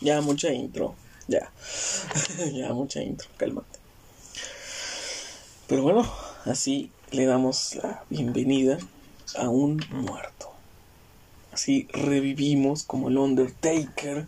[0.00, 0.94] Ya, mucha intro.
[1.28, 1.52] Ya.
[2.52, 3.28] ya, mucha intro.
[3.36, 3.78] Cálmate.
[5.66, 6.10] Pero bueno,
[6.46, 8.78] así le damos la bienvenida
[9.36, 10.52] a un muerto.
[11.52, 14.26] Así revivimos como el Undertaker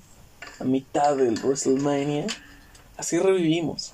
[0.60, 2.26] a mitad del WrestleMania.
[2.98, 3.92] Así revivimos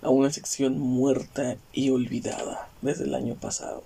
[0.00, 3.84] a una sección muerta y olvidada desde el año pasado.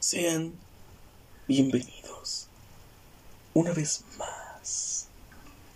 [0.00, 0.52] Sean
[1.46, 2.48] bienvenidos
[3.54, 4.27] una vez más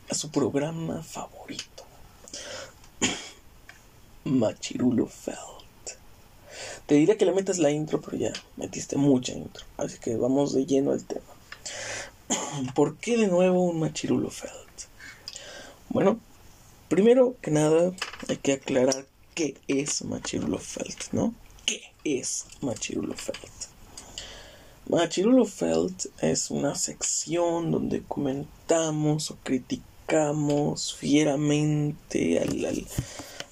[0.09, 1.85] a su programa favorito,
[4.25, 5.39] Machirulo Felt.
[6.87, 10.53] Te diría que le metas la intro, pero ya metiste mucha intro, así que vamos
[10.53, 11.25] de lleno al tema.
[12.75, 14.53] ¿Por qué de nuevo un Machirulo Felt?
[15.89, 16.21] Bueno,
[16.89, 17.93] primero que nada
[18.29, 21.35] hay que aclarar qué es Machirulo Felt, ¿no?
[21.65, 23.72] ¿Qué es Machirulo Felt?
[24.93, 32.87] Machirulo Felt es una sección donde comentamos o criticamos fieramente al,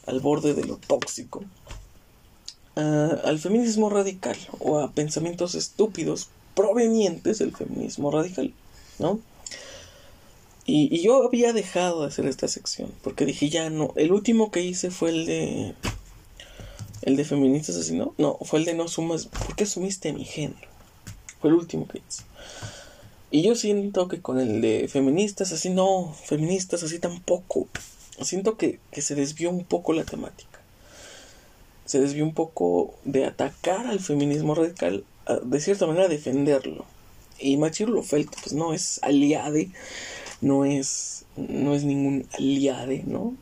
[0.07, 1.43] al, borde de lo tóxico
[2.75, 8.53] al feminismo radical o a pensamientos estúpidos provenientes del feminismo radical,
[8.99, 9.19] ¿no?
[10.67, 13.95] Y, yo había dejado de hacer esta sección porque dije ya no.
[13.97, 15.75] El último que hice fue el de.
[17.01, 18.15] El de feministas así, ¿no?
[18.19, 19.27] No, fue el de no sumas.
[19.27, 20.71] ¿Por qué sumiste mi género?
[21.41, 22.25] Fue el último que hice.
[23.31, 27.69] Y yo siento que con el de feministas así no, feministas así tampoco.
[28.21, 30.61] Siento que, que se desvió un poco la temática.
[31.87, 35.05] Se desvió un poco de atacar al feminismo radical,
[35.45, 36.85] de cierta manera defenderlo.
[37.39, 39.71] Y Machiro Felt pues no es aliade,
[40.41, 43.35] no es, no es ningún aliade, ¿no?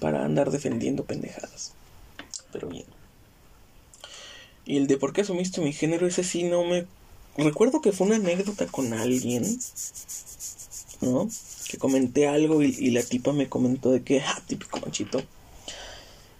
[0.00, 1.72] Para andar defendiendo pendejadas.
[2.52, 2.84] Pero bien.
[4.66, 6.86] Y el de por qué asumiste mi género, ese sí no me
[7.44, 9.58] recuerdo que fue una anécdota con alguien,
[11.00, 11.28] ¿no?
[11.68, 15.22] Que comenté algo y, la tipa me comentó de que, ah, típico manchito.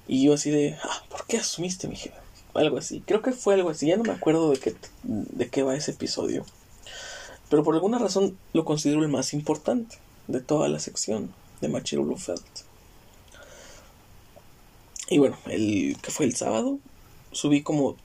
[0.08, 2.22] Y yo así de, ah, ¿por qué asumiste mi género?
[2.54, 3.02] Algo así.
[3.06, 3.86] Creo que fue algo así.
[3.86, 6.46] Ya no me acuerdo de qué, de qué va ese episodio.
[7.50, 9.98] Pero por alguna razón lo considero el más importante
[10.28, 12.42] de toda la sección de Machirulo Felt.
[15.10, 16.78] Y bueno, el que fue el sábado,
[17.32, 17.96] subí como.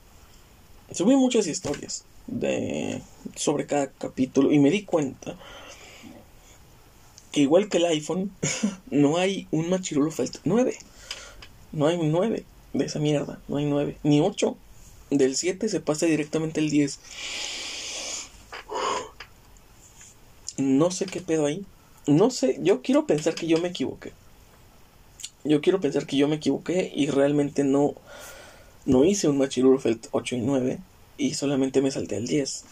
[0.92, 3.02] Subí muchas historias de,
[3.34, 5.36] sobre cada capítulo y me di cuenta
[7.32, 8.30] que igual que el iPhone,
[8.90, 10.76] no hay un Machirulo Felt 9.
[11.72, 14.56] No hay un 9 de esa mierda, no hay 9, ni 8.
[15.10, 16.98] Del 7 se pasa directamente el 10.
[20.58, 21.64] No sé qué pedo ahí.
[22.06, 24.12] No sé, yo quiero pensar que yo me equivoqué.
[25.44, 27.94] Yo quiero pensar que yo me equivoqué y realmente no
[28.84, 30.78] no hice un Machirulo Felt 8 y 9
[31.18, 32.64] y solamente me salté al 10.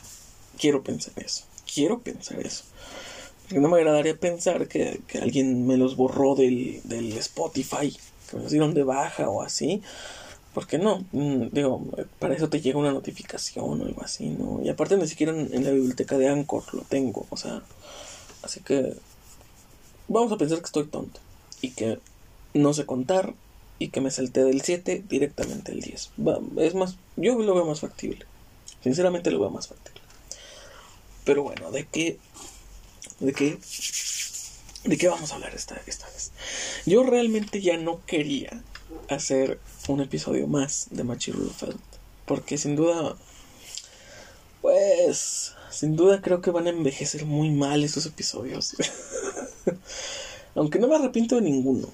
[0.58, 1.44] Quiero pensar eso.
[1.72, 2.64] Quiero pensar eso.
[3.42, 7.96] Porque no me agradaría pensar que, alguien me los borró del, del, Spotify,
[8.30, 9.82] que me los dieron de baja o así.
[10.54, 11.84] Porque no, mm, digo,
[12.18, 14.60] para eso te llega una notificación o algo así, ¿no?
[14.62, 17.62] Y aparte ni siquiera en, la biblioteca de Anchor lo tengo, o sea,
[18.42, 18.94] así que
[20.08, 21.20] vamos a pensar que estoy tonto
[21.62, 22.00] y que
[22.52, 23.34] no sé contar
[23.80, 26.10] y que me salté del 7 directamente al 10.
[26.58, 28.26] es más, yo lo veo más factible.
[28.84, 30.02] Sinceramente lo veo más factible.
[31.24, 32.18] Pero bueno, ¿de qué?
[33.20, 33.58] ¿De qué?
[34.84, 36.30] ¿De qué vamos a hablar esta, esta vez?
[36.84, 38.62] Yo realmente ya no quería
[39.08, 41.80] hacer un episodio más de Machirulo Felt.
[42.26, 43.16] Porque sin duda.
[44.60, 45.54] Pues.
[45.70, 48.76] Sin duda creo que van a envejecer muy mal estos episodios.
[50.54, 51.88] Aunque no me arrepiento de ninguno.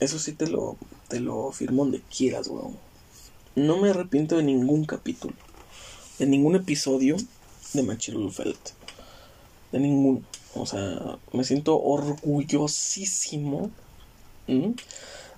[0.00, 0.76] Eso sí te lo,
[1.08, 2.76] te lo firmo donde quieras, weón.
[3.54, 5.34] No me arrepiento de ningún capítulo
[6.20, 7.16] de ningún episodio
[7.72, 8.70] de Machirulo Felt.
[9.72, 10.20] De ninguno.
[10.54, 13.70] O sea, me siento orgullosísimo.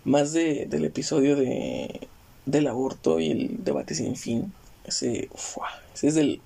[0.04, 2.08] Más de, del episodio de,
[2.46, 4.52] del aborto y el debate sin fin.
[4.84, 5.28] Ese,
[5.94, 6.40] ese es el...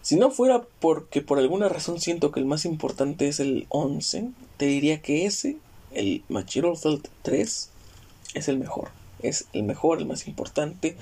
[0.00, 4.30] Si no fuera porque por alguna razón siento que el más importante es el 11,
[4.58, 5.56] te diría que ese,
[5.96, 7.70] el Machirulo Felt 3,
[8.34, 8.90] es el mejor
[9.20, 10.96] es el mejor, el más importante,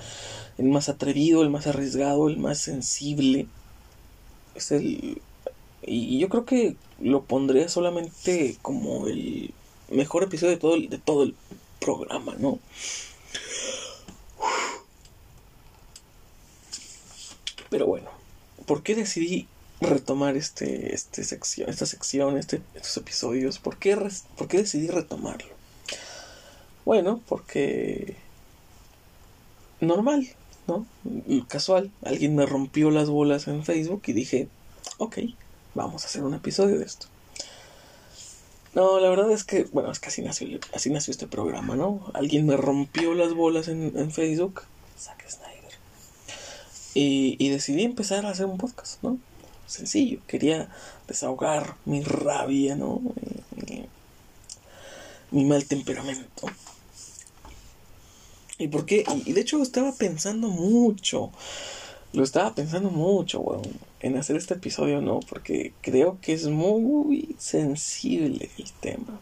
[0.57, 3.47] el más atrevido, el más arriesgado, el más sensible.
[4.55, 5.21] Es el.
[5.81, 9.53] Y yo creo que lo pondría solamente como el
[9.89, 11.35] mejor episodio de todo el, de todo el
[11.79, 12.59] programa, ¿no?
[17.69, 18.09] Pero bueno,
[18.65, 19.47] ¿por qué decidí
[19.85, 23.59] retomar este, este sección, esta sección, este, estos episodios?
[23.59, 23.97] ¿Por qué,
[24.37, 25.53] ¿Por qué decidí retomarlo?
[26.85, 28.15] Bueno, porque
[29.79, 30.27] normal,
[30.67, 30.85] ¿no?
[31.47, 31.91] Casual.
[32.03, 34.47] Alguien me rompió las bolas en Facebook y dije,
[34.97, 35.17] ok,
[35.73, 37.07] vamos a hacer un episodio de esto.
[38.73, 42.11] No, la verdad es que, bueno, es que así nació, este programa, ¿no?
[42.13, 44.63] Alguien me rompió las bolas en, en Facebook,
[44.99, 45.71] Zack Snyder.
[46.93, 49.17] Y, y decidí empezar a hacer un podcast, ¿no?
[49.67, 50.69] Sencillo, quería
[51.07, 53.01] desahogar mi rabia, ¿no?
[55.31, 56.47] Mi, mal temperamento.
[58.57, 59.03] ¿Y por qué?
[59.25, 61.31] Y, de hecho estaba pensando mucho
[62.15, 63.61] lo estaba pensando mucho,
[63.99, 65.19] en hacer este episodio, ¿no?
[65.19, 69.19] Porque creo que es muy sensible el tema.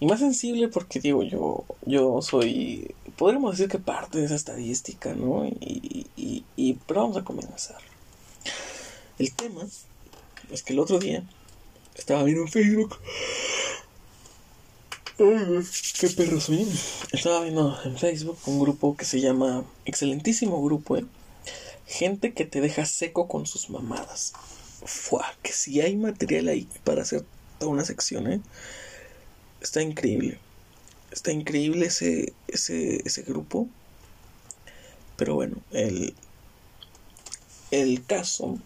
[0.00, 5.14] Y más sensible porque, digo, yo, yo soy, podríamos decir que parte de esa estadística,
[5.14, 5.46] ¿no?
[5.46, 7.78] Y, y, y pero vamos a comenzar.
[9.18, 9.62] El tema
[10.50, 11.22] es que el otro día
[11.94, 12.98] estaba viendo en Facebook.
[15.16, 16.66] Qué perro soy.
[17.12, 21.06] Estaba viendo en Facebook un grupo que se llama Excelentísimo Grupo, ¿eh?
[21.86, 24.32] Gente que te deja seco con sus mamadas.
[24.84, 27.24] Fua, que si hay material ahí para hacer
[27.58, 28.40] toda una sección, ¿eh?
[29.60, 30.38] Está increíble.
[31.12, 33.68] Está increíble ese, ese, ese grupo.
[35.16, 36.14] Pero bueno, el,
[37.70, 38.58] el caso,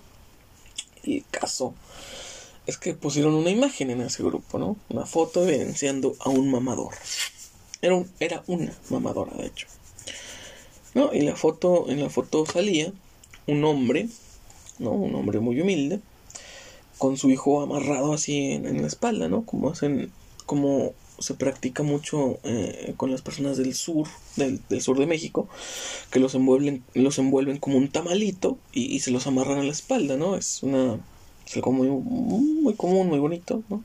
[1.30, 1.74] caso
[2.66, 4.76] es que pusieron una imagen en ese grupo, ¿no?
[4.90, 6.94] Una foto evidenciando a un mamador.
[7.80, 9.66] Era, un, era una mamadora, de hecho.
[10.94, 11.14] ¿No?
[11.14, 12.92] Y la foto, en la foto salía
[13.46, 14.08] un hombre,
[14.78, 14.90] ¿no?
[14.90, 16.00] Un hombre muy humilde,
[16.98, 19.46] con su hijo amarrado así en, en la espalda, ¿no?
[19.46, 20.12] Como hacen,
[20.44, 24.06] como se practica mucho eh, con las personas del sur,
[24.36, 25.48] del, sur de México,
[26.10, 27.16] que los envuelven, los
[27.60, 30.36] como un tamalito y, se los amarran a la espalda, ¿no?
[30.36, 30.98] Es una
[31.46, 33.82] es algo muy, muy común, muy bonito, ¿no?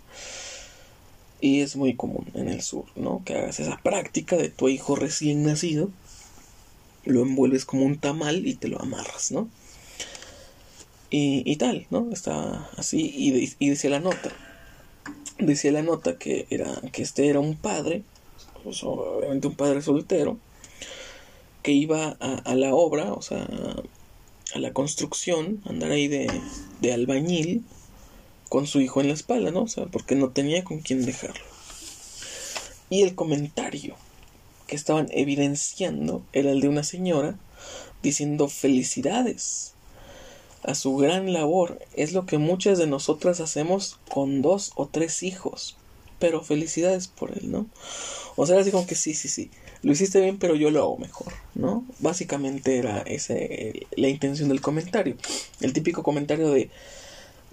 [1.39, 3.21] Y es muy común en el sur, ¿no?
[3.25, 5.89] Que hagas esa práctica de tu hijo recién nacido
[7.05, 9.49] lo envuelves como un tamal y te lo amarras, ¿no?
[11.09, 12.09] Y, y tal, ¿no?
[12.11, 13.13] Está así
[13.59, 14.31] y, decía la nota.
[15.39, 18.03] Decía la nota que, era, que este era un padre,
[18.63, 20.37] obviamente un padre soltero,
[21.61, 23.47] que iba a, a, la obra, o sea,
[24.53, 26.29] a la construcción, andar ahí de,
[26.81, 27.63] de albañil
[28.49, 29.63] con su hijo en la espalda, ¿no?
[29.63, 31.43] O sea, porque no tenía con quién dejarlo.
[32.89, 33.95] Y el comentario
[34.67, 37.39] que estaban evidenciando era el de una señora
[38.03, 39.72] diciendo felicidades
[40.63, 41.79] a su gran labor.
[41.95, 45.77] Es lo que muchas de nosotras hacemos con dos o tres hijos.
[46.19, 47.67] Pero felicidades por él, ¿no?
[48.35, 49.51] O sea, así como que sí, sí, sí.
[49.81, 51.85] Lo hiciste bien, pero yo lo hago mejor, ¿no?
[51.99, 55.17] Básicamente era ese la intención del comentario.
[55.59, 56.69] El típico comentario de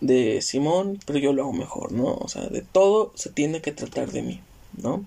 [0.01, 2.15] de Simón, pero yo lo hago mejor, ¿no?
[2.15, 4.41] O sea, de todo se tiene que tratar de mí,
[4.77, 5.05] ¿no?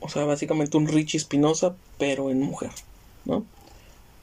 [0.00, 2.70] O sea, básicamente un Richie Espinosa, pero en mujer,
[3.24, 3.44] ¿no?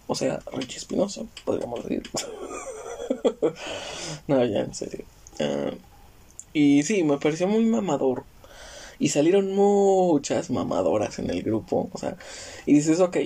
[0.08, 2.04] O sea, Richie Espinosa, podríamos decir.
[4.28, 5.06] no, ya, en serio.
[5.40, 5.76] Uh,
[6.54, 8.24] y sí, me pareció muy mamador.
[9.00, 11.90] Y salieron muchas mamadoras en el grupo.
[11.94, 12.18] O sea,
[12.66, 13.18] y dices, ok,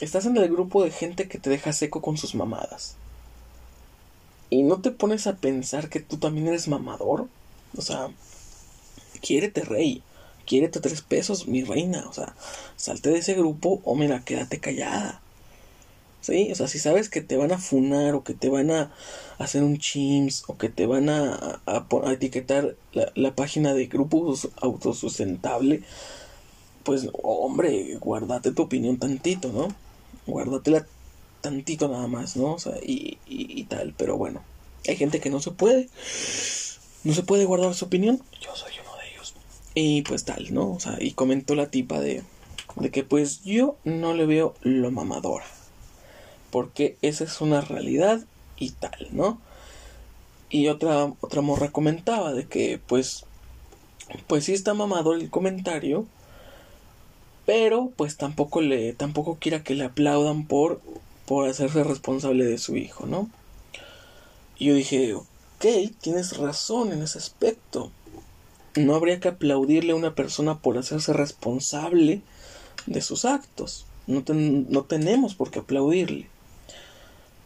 [0.00, 2.96] estás en el grupo de gente que te deja seco con sus mamadas.
[4.48, 7.28] Y no te pones a pensar que tú también eres mamador.
[7.76, 8.10] O sea,
[9.20, 10.02] quiérete rey
[10.46, 12.34] quiérete tres pesos, mi reina, o sea,
[12.76, 15.20] salte de ese grupo o mira, quédate callada.
[16.22, 16.50] ¿Sí?
[16.52, 18.92] O sea, si sabes que te van a funar o que te van a
[19.38, 24.48] hacer un chims o que te van a, a, etiquetar la, la, página de grupos
[24.60, 25.82] autosustentable,
[26.84, 29.68] pues hombre, guárdate tu opinión tantito, ¿no?
[30.26, 30.86] Guárdatela
[31.40, 32.54] tantito nada más, ¿no?
[32.54, 34.42] O sea, y, y, y tal, pero bueno,
[34.88, 35.88] hay gente que no se puede,
[37.04, 38.92] no se puede guardar su opinión, yo soy uno
[39.74, 40.72] y pues tal, ¿no?
[40.72, 42.22] O sea, y comentó la tipa de,
[42.76, 45.46] de que pues yo no le veo lo mamadora.
[46.52, 48.24] Porque esa es una realidad
[48.56, 49.40] y tal, ¿no?
[50.50, 53.24] Y otra, otra morra comentaba de que pues,
[54.28, 56.06] pues sí está mamador el comentario,
[57.44, 60.80] pero pues tampoco le, tampoco quiera que le aplaudan por,
[61.26, 63.28] por hacerse responsable de su hijo, ¿no?
[64.56, 65.66] Y yo dije, ok,
[66.00, 67.90] tienes razón en ese aspecto
[68.76, 72.22] no habría que aplaudirle a una persona por hacerse responsable
[72.86, 73.86] de sus actos.
[74.06, 76.28] No, ten, no, tenemos por qué aplaudirle.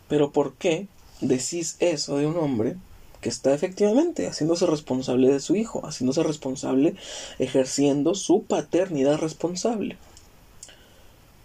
[0.08, 0.88] Pero ¿por qué
[1.20, 2.76] decís eso de un hombre
[3.20, 6.94] que está efectivamente haciéndose responsable de su hijo, haciéndose responsable,
[7.38, 9.96] ejerciendo su paternidad responsable?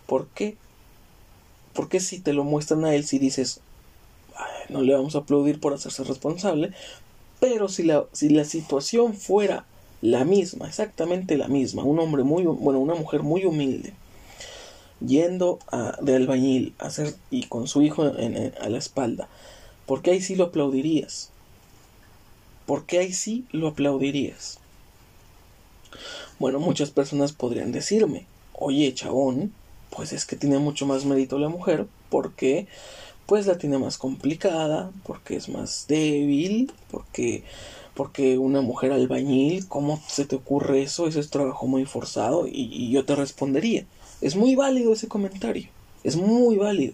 [0.05, 0.57] ¿Por qué?
[1.73, 3.61] ¿Por qué si te lo muestran a él si dices,
[4.69, 6.73] no le vamos a aplaudir por hacerse responsable?
[7.39, 9.65] Pero si la, si la situación fuera
[10.01, 13.93] la misma, exactamente la misma, un hombre muy, bueno, una mujer muy humilde,
[15.05, 19.27] yendo a, de albañil a hacer, y con su hijo a la espalda,
[19.85, 21.29] ¿por qué ahí sí lo aplaudirías?
[22.65, 24.59] ¿Por qué ahí sí lo aplaudirías?
[26.39, 29.53] Bueno, muchas personas podrían decirme, oye, chabón,
[29.89, 32.67] pues es que tiene mucho más mérito la mujer porque
[33.25, 37.43] pues la tiene más complicada, porque es más débil, porque
[37.93, 41.07] porque una mujer albañil, ¿cómo se te ocurre eso?
[41.07, 43.85] Ese es trabajo muy forzado y yo te respondería,
[44.21, 45.69] es muy válido ese comentario,
[46.03, 46.93] es muy válido.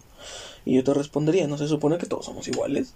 [0.65, 2.93] Y yo te respondería, ¿no se supone que todos somos iguales?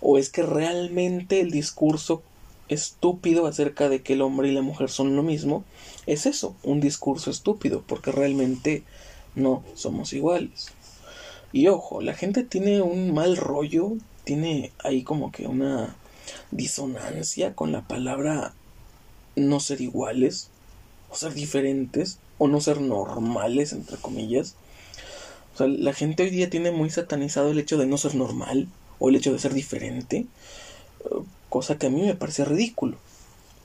[0.00, 2.22] ¿O es que realmente el discurso
[2.68, 5.64] estúpido acerca de que el hombre y la mujer son lo mismo
[6.06, 8.82] es eso, un discurso estúpido, porque realmente
[9.34, 10.68] no somos iguales.
[11.52, 13.92] Y ojo, la gente tiene un mal rollo,
[14.24, 15.96] tiene ahí como que una
[16.50, 18.54] disonancia con la palabra
[19.36, 20.48] no ser iguales,
[21.10, 24.54] o ser diferentes, o no ser normales, entre comillas.
[25.54, 28.68] O sea, la gente hoy día tiene muy satanizado el hecho de no ser normal,
[28.98, 30.26] o el hecho de ser diferente,
[31.48, 32.98] cosa que a mí me parece ridículo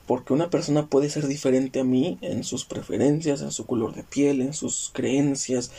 [0.05, 4.03] porque una persona puede ser diferente a mí en sus preferencias, en su color de
[4.03, 5.71] piel, en sus creencias,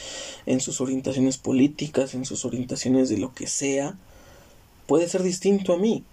[0.47, 3.99] en sus orientaciones políticas, en sus orientaciones de lo que sea,
[4.87, 6.05] puede ser distinto a mí,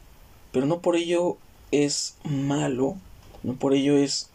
[0.51, 1.38] pero no por ello
[1.71, 2.97] es malo,
[3.43, 4.29] no por ello es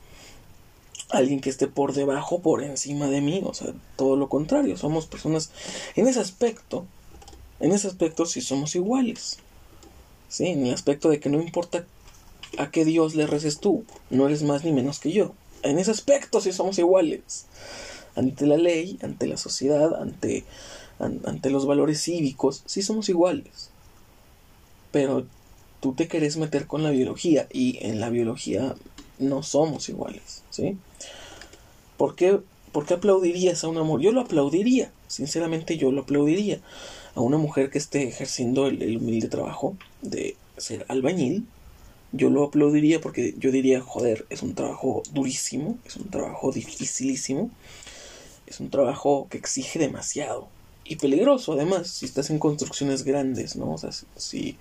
[1.11, 5.07] alguien que esté por debajo, por encima de mí, o sea, todo lo contrario, somos
[5.07, 5.51] personas
[5.95, 6.87] en ese aspecto,
[7.61, 9.39] en ese aspecto sí somos iguales.
[10.29, 11.87] Sí, en el aspecto de que no importa
[12.59, 15.33] a qué Dios le reces tú, no eres más ni menos que yo.
[15.63, 17.47] En ese aspecto sí somos iguales.
[18.15, 20.45] Ante la ley, ante la sociedad, ante,
[20.99, 23.71] ante los valores cívicos, sí somos iguales.
[24.91, 25.27] Pero
[25.81, 28.75] tú te querés meter con la biología y en la biología
[29.19, 30.77] no somos iguales, ¿sí?
[31.97, 32.39] ¿Por qué,
[32.73, 34.01] ¿Por qué aplaudirías a un amor?
[34.01, 36.61] Yo lo aplaudiría, sinceramente yo lo aplaudiría
[37.15, 41.47] a una mujer que esté ejerciendo el humilde trabajo de ser albañil
[42.13, 47.51] yo lo aplaudiría porque yo diría, joder, es un trabajo durísimo, es un trabajo dificilísimo,
[48.47, 50.49] es un trabajo que exige demasiado
[50.85, 53.73] y peligroso además si estás en construcciones grandes, ¿no?
[53.73, 54.57] O sea, si,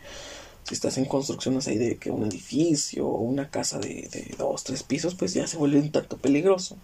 [0.66, 4.64] si estás en construcciones ahí de que un edificio o una casa de, de dos,
[4.64, 6.76] tres pisos, pues ya se vuelve un tanto peligroso.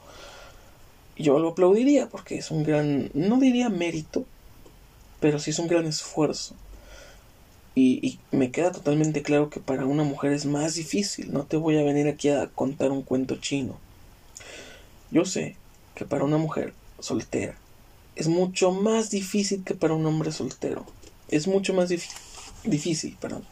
[1.18, 4.26] Yo lo aplaudiría porque es un gran, no diría mérito,
[5.20, 6.56] pero sí es un gran esfuerzo.
[7.74, 11.32] Y, me queda totalmente claro que para una mujer es más difícil.
[11.32, 13.78] No te voy a venir aquí a contar un cuento chino.
[15.10, 15.56] Yo sé
[15.96, 17.56] que para una mujer soltera
[18.16, 20.86] es mucho más difícil que para un hombre soltero.
[21.30, 21.90] Es mucho más
[22.64, 23.46] difícil, perdón.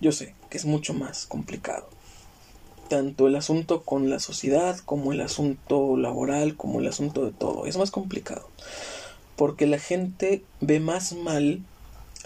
[0.00, 1.88] Yo sé que es mucho más complicado.
[2.88, 7.66] Tanto el asunto con la sociedad como el asunto laboral, como el asunto de todo.
[7.66, 8.48] Es más complicado.
[9.36, 11.60] Porque la gente ve más mal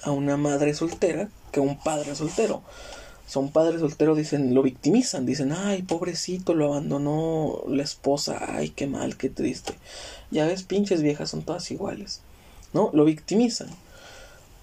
[0.02, 2.62] a una madre soltera que a un padre soltero.
[3.26, 8.86] Son padres solteros, dicen, lo victimizan, dicen, ay, pobrecito, lo abandonó la esposa, ay, qué
[8.86, 9.72] mal, qué triste.
[10.30, 12.20] Ya ves, pinches viejas son todas iguales,
[12.74, 12.90] ¿no?
[12.92, 13.68] Lo victimizan.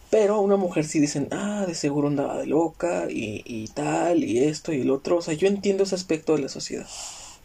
[0.09, 4.23] Pero a una mujer sí dicen, ah, de seguro andaba de loca y, y tal,
[4.23, 5.17] y esto y el otro.
[5.17, 6.87] O sea, yo entiendo ese aspecto de la sociedad.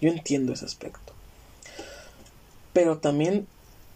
[0.00, 1.12] Yo entiendo ese aspecto.
[2.72, 3.46] Pero también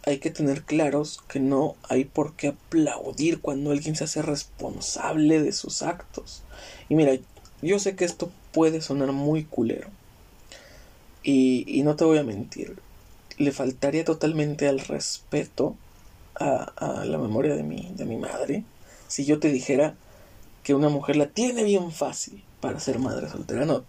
[0.05, 5.41] hay que tener claros que no hay por qué aplaudir cuando alguien se hace responsable
[5.41, 6.43] de sus actos.
[6.87, 7.17] Y mira,
[7.61, 9.89] yo sé que esto puede sonar muy culero.
[11.23, 12.79] Y, no te voy a mentir.
[13.37, 15.75] Le faltaría totalmente al respeto
[16.39, 18.63] a, la memoria de mi, de mi madre
[19.07, 19.95] si yo te dijera
[20.63, 23.65] que una mujer la tiene bien fácil para ser madre soltera.
[23.65, 23.81] No,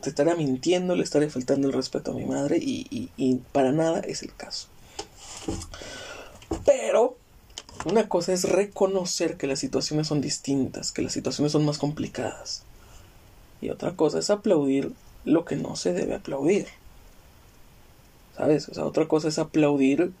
[0.00, 4.00] te estaría mintiendo, le estaría faltando el respeto a mi madre y, y para nada
[4.00, 4.68] es el caso.
[6.64, 7.16] Pero
[7.84, 12.62] una cosa es reconocer que las situaciones son distintas, que las situaciones son más complicadas.
[13.60, 14.92] Y otra cosa es aplaudir
[15.24, 16.66] lo que no se debe aplaudir.
[18.36, 18.68] ¿Sabes?
[18.68, 20.12] O sea, otra cosa es aplaudir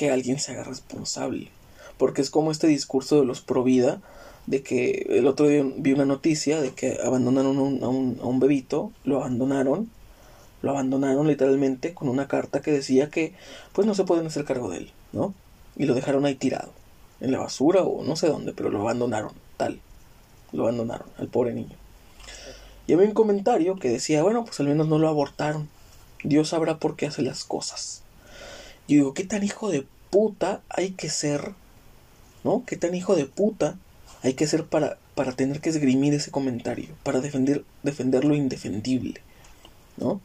[0.00, 1.50] que alguien se haga responsable.
[1.98, 4.00] Porque es como este discurso de los pro vida,
[4.46, 8.40] de que el otro día vi una noticia de que abandonaron a, un, a un
[8.40, 9.90] bebito, lo abandonaron
[10.62, 13.34] lo abandonaron literalmente con una carta que decía que
[13.74, 15.34] pues no se pueden hacer cargo de él, ¿no?
[15.76, 16.70] Y lo dejaron ahí tirado,
[17.20, 19.80] en la basura o no sé dónde, pero lo abandonaron, tal.
[20.52, 21.76] Lo abandonaron al pobre niño.
[22.86, 25.68] Y había un comentario que decía, bueno, pues al menos no lo abortaron.
[26.24, 28.02] Dios sabrá por qué hace las cosas.
[28.90, 31.52] Yo digo, ¿qué tan hijo de puta hay que ser?
[32.42, 32.64] ¿No?
[32.66, 33.78] ¿Qué tan hijo de puta
[34.24, 36.88] hay que ser para, para tener que esgrimir ese comentario?
[37.04, 39.20] Para defender, defender lo indefendible.
[39.96, 40.20] ¿No?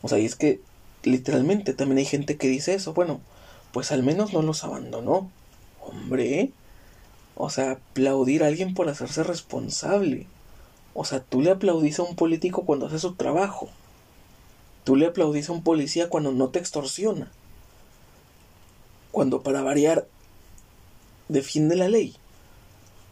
[0.00, 0.60] O sea, y es que
[1.02, 2.94] literalmente también hay gente que dice eso.
[2.94, 3.20] Bueno,
[3.72, 5.28] pues al menos no los abandonó.
[5.80, 6.52] Hombre,
[7.34, 10.28] o sea, aplaudir a alguien por hacerse responsable.
[10.94, 13.70] O sea, tú le aplaudís a un político cuando hace su trabajo.
[14.84, 17.32] Tú le aplaudís a un policía cuando no te extorsiona.
[19.12, 20.08] Cuando para variar
[21.28, 22.16] defiende la ley.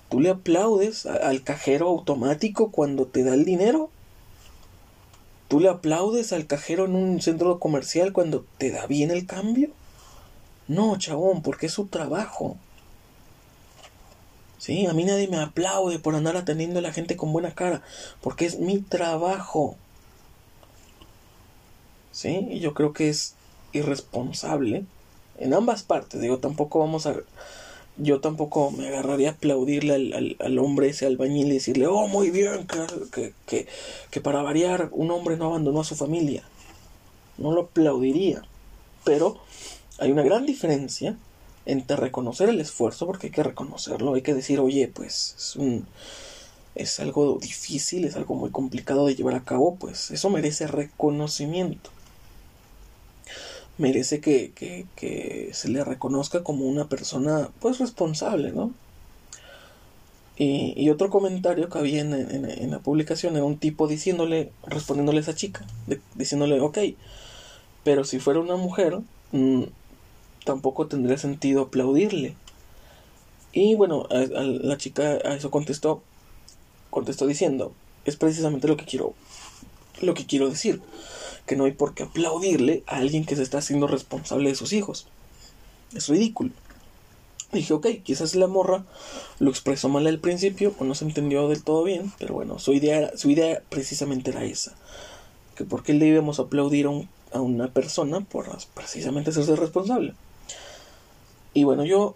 [0.08, 3.90] Tú le aplaudes al cajero automático cuando te da el dinero.
[5.46, 9.70] Tú le aplaudes al cajero en un centro comercial cuando te da bien el cambio.
[10.66, 12.56] No, chabón, porque es su trabajo.
[14.58, 17.82] Sí, a mí nadie me aplaude por andar atendiendo a la gente con buena cara,
[18.20, 19.76] porque es mi trabajo.
[22.12, 23.34] Sí, y yo creo que es
[23.72, 24.84] irresponsable
[25.40, 26.20] en ambas partes.
[26.20, 27.16] Digo, tampoco vamos a.
[27.96, 32.30] Yo tampoco me agarraría a aplaudirle al, al, hombre ese albañil y decirle, oh, muy
[32.30, 32.66] bien,
[33.12, 33.66] que, que,
[34.10, 36.44] que para variar un hombre no abandonó a su familia.
[37.36, 38.42] No lo aplaudiría.
[39.04, 39.38] Pero
[39.98, 41.16] hay una gran diferencia
[41.66, 45.86] entre reconocer el esfuerzo, porque hay que reconocerlo, hay que decir, oye, pues es un
[46.74, 51.90] es algo difícil, es algo muy complicado de llevar a cabo, pues eso merece reconocimiento.
[53.80, 58.74] Merece que, que, que se le reconozca como una persona pues responsable, ¿no?
[60.36, 65.18] Y, y otro comentario que había en, en, la publicación era un tipo diciéndole, respondiéndole
[65.18, 65.66] a esa chica,
[66.14, 66.78] diciéndole, ok,
[67.82, 69.00] pero si fuera una mujer,
[69.32, 69.64] mm,
[70.44, 72.36] tampoco tendría sentido aplaudirle.
[73.52, 76.02] Y bueno, la chica a eso contestó,
[76.90, 77.72] contestó diciendo,
[78.04, 79.14] es precisamente lo que quiero,
[80.02, 80.82] lo que quiero decir,
[81.46, 84.72] que no hay por qué aplaudirle a alguien que se está haciendo responsable de sus
[84.72, 85.06] hijos.
[85.94, 86.50] Es ridículo.
[87.52, 88.84] Dije, ok, quizás la morra
[89.40, 92.72] lo expresó mal al principio o no se entendió del todo bien, pero bueno, su
[92.72, 94.76] idea, su idea precisamente era esa.
[95.56, 96.90] Que por qué le debemos aplaudir a,
[97.36, 100.14] a una persona por precisamente ser responsable.
[101.52, 102.14] Y bueno, yo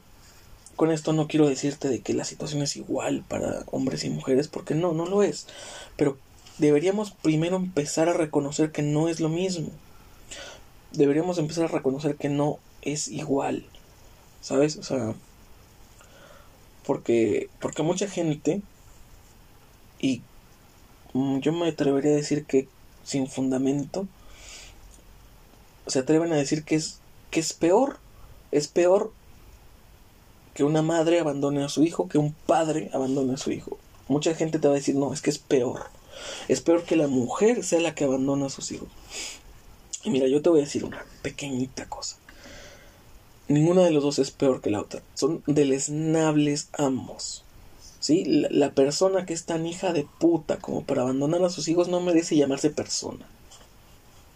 [0.77, 4.49] con esto no quiero decirte de que la situación es igual para hombres y mujeres,
[4.49, 5.47] porque no, no lo es.
[5.97, 6.19] Pero
[6.59, 9.71] deberíamos primero empezar a reconocer que no es lo mismo.
[10.93, 13.67] Deberíamos empezar a reconocer que no es igual.
[14.41, 14.77] ¿Sabes?
[14.77, 15.15] O sea,
[16.85, 18.63] porque porque mucha gente
[19.99, 20.23] y
[21.15, 22.69] yo me atrevería a decir que
[23.05, 24.07] sin fundamento
[25.87, 27.99] se atreven a decir que es que es peor,
[28.53, 29.13] es peor
[30.55, 33.77] que una madre abandone a su hijo, que un padre abandone a su hijo.
[34.07, 35.87] Mucha gente te va a decir, no, es que es peor.
[36.49, 38.89] Es peor que la mujer sea la que abandona a sus hijos.
[40.03, 42.17] Y mira, yo te voy a decir una pequeñita cosa.
[43.49, 45.03] Ninguna de los dos es peor que la otra.
[45.15, 47.45] Son deleznables ambos.
[48.01, 48.25] ¿Sí?
[48.25, 51.89] La, la persona que es tan hija de puta como para abandonar a sus hijos
[51.89, 53.27] no merece llamarse persona.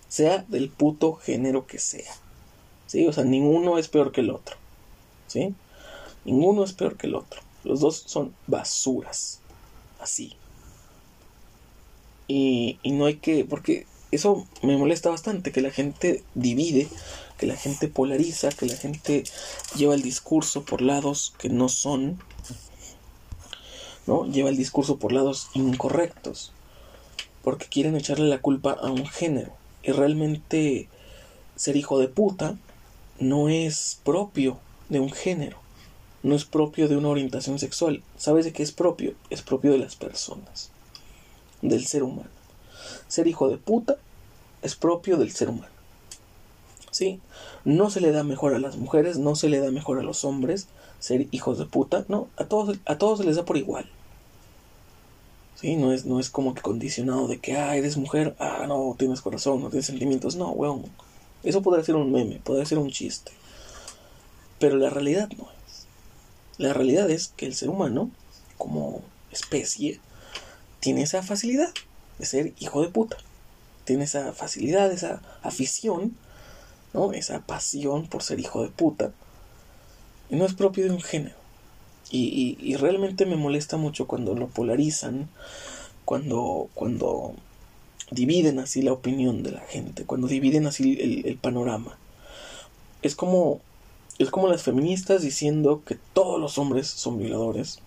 [0.09, 2.15] Sea del puto género que sea.
[2.87, 3.07] ¿Sí?
[3.07, 4.57] O sea, ninguno es peor que el otro.
[5.27, 5.55] ¿Sí?
[6.25, 7.43] Ninguno es peor que el otro.
[7.65, 9.41] Los dos son basuras.
[10.01, 10.38] Así.
[12.29, 13.45] Y, no hay que...
[13.45, 16.89] Porque eso me molesta bastante, que la gente divide,
[17.39, 19.25] que la gente polariza, que la gente
[19.77, 22.19] lleva el discurso por lados que no son,
[24.07, 24.27] ¿no?
[24.27, 26.53] Lleva el discurso por lados incorrectos,
[27.43, 29.53] porque quieren echarle la culpa a un género.
[29.83, 30.89] Y realmente
[31.57, 32.57] ser hijo de puta
[33.19, 35.59] no es propio de un género
[36.23, 38.03] no es propio de una orientación sexual.
[38.17, 39.15] ¿Sabes de qué es propio?
[39.31, 40.71] Es propio de las personas,
[41.63, 42.31] del ser humano.
[43.09, 43.97] Ser hijo de puta
[44.63, 45.73] es propio del ser humano.
[46.91, 47.21] ¿Sí?
[47.65, 50.25] No se le da mejor a las mujeres, no se le da mejor a los
[50.25, 50.69] hombres
[51.01, 53.89] ser hijos de puta, no, a todos, a todos se les da por igual.
[55.55, 55.77] ¿Sí?
[55.77, 59.21] No es, no es como que condicionado de que, ah, eres mujer, ah, no, tienes
[59.21, 60.85] corazón, no tienes sentimientos, no, weón.
[61.43, 63.33] Eso podría ser un meme, podría ser un chiste.
[64.59, 65.87] Pero la realidad no es.
[66.59, 68.11] La realidad es que el ser humano,
[68.57, 70.01] como especie,
[70.81, 71.73] tiene esa facilidad
[72.19, 73.17] de ser hijo de puta.
[73.85, 76.17] Tiene esa facilidad, esa afición,
[76.93, 77.13] ¿no?
[77.13, 79.13] Esa pasión por ser hijo de puta.
[80.31, 81.37] Y no es propio de un género.
[82.11, 85.29] Y, y, realmente me molesta mucho cuando lo polarizan,
[86.07, 87.35] cuando, cuando
[88.11, 91.99] dividen así la opinión de la gente, cuando dividen así el, el panorama.
[93.03, 93.61] Es como
[94.19, 97.81] es como las feministas diciendo que todos los hombres son violadores,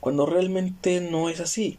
[0.00, 1.78] cuando realmente no es así.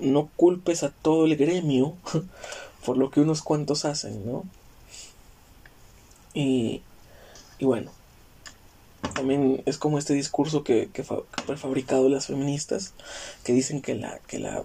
[0.00, 1.94] No culpes a todo el gremio
[2.84, 4.44] por lo que unos cuantos hacen, ¿no?
[6.32, 6.82] Y,
[7.58, 7.90] y bueno,
[9.14, 12.94] también es como este discurso que, que, que fabricado las feministas,
[13.44, 14.64] que dicen que la, que la,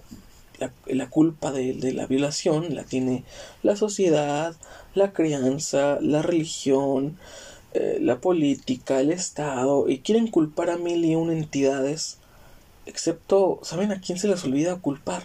[0.86, 3.24] la, culpa de, la violación la tiene
[3.62, 4.54] la sociedad,
[4.94, 7.18] la crianza, la religión,
[7.74, 12.18] eh, la política, el Estado, y quieren culpar a mil y una entidades
[12.86, 15.24] Excepto, ¿saben a quién se les olvida culpar?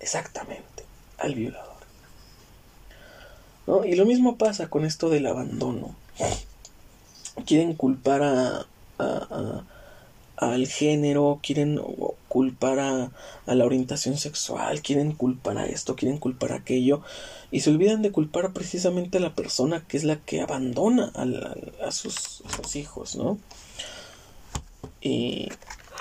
[0.00, 0.84] Exactamente,
[1.18, 1.76] al violador.
[3.66, 3.84] ¿No?
[3.84, 5.96] Y lo mismo pasa con esto del abandono.
[7.44, 8.66] Quieren culpar a,
[10.36, 11.80] al género, quieren
[12.28, 13.10] culpar a,
[13.46, 17.02] a, la orientación sexual, quieren culpar a esto, quieren culpar a aquello,
[17.50, 21.86] y se olvidan de culpar precisamente a la persona que es la que abandona a,
[21.86, 23.38] a, sus, a sus, hijos, ¿no?
[25.00, 25.48] Y,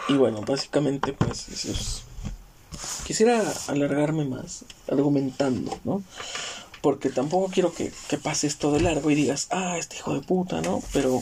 [0.07, 2.01] y bueno, básicamente pues eso es...
[3.05, 6.03] Quisiera alargarme más argumentando, ¿no?
[6.81, 10.21] Porque tampoco quiero que, que pase esto de largo y digas, ah, este hijo de
[10.21, 10.81] puta, ¿no?
[10.91, 11.21] Pero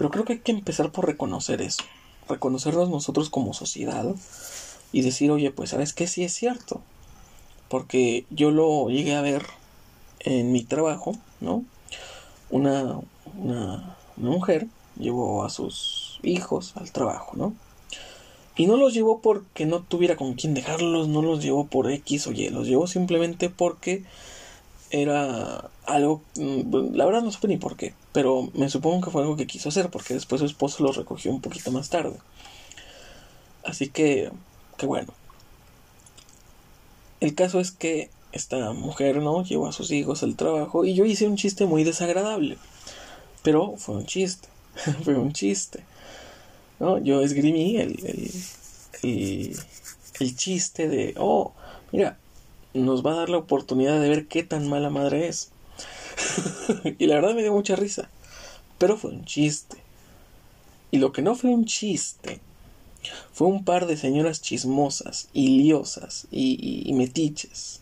[0.00, 1.82] pero creo que hay que empezar por reconocer eso,
[2.26, 4.06] reconocernos nosotros como sociedad
[4.92, 6.80] y decir, oye, pues sabes que sí es cierto,
[7.68, 9.44] porque yo lo llegué a ver
[10.20, 11.66] en mi trabajo, ¿no?
[12.48, 12.98] Una,
[13.36, 17.54] una, una mujer llevó a sus hijos al trabajo, ¿no?
[18.56, 22.26] Y no los llevó porque no tuviera con quién dejarlos, no los llevó por X
[22.26, 24.04] o Y, los llevó simplemente porque
[24.90, 29.22] era algo, mm, la verdad no supe ni por qué, pero me supongo que fue
[29.22, 32.18] algo que quiso hacer porque después su esposo lo recogió un poquito más tarde.
[33.64, 34.30] Así que,
[34.76, 35.12] que bueno.
[37.20, 39.44] El caso es que esta mujer, ¿no?
[39.44, 42.56] Llevó a sus hijos al trabajo y yo hice un chiste muy desagradable.
[43.42, 44.48] Pero fue un chiste,
[45.04, 45.84] fue un chiste.
[46.80, 46.98] ¿No?
[46.98, 48.30] Yo esgrimí el, el,
[49.02, 49.56] el,
[50.18, 51.52] el chiste de, oh,
[51.92, 52.18] mira,
[52.74, 55.50] nos va a dar la oportunidad de ver qué tan mala madre es.
[56.98, 58.08] y la verdad me dio mucha risa.
[58.78, 59.76] Pero fue un chiste.
[60.90, 62.40] Y lo que no fue un chiste
[63.32, 67.80] fue un par de señoras chismosas y liosas y, y, metiches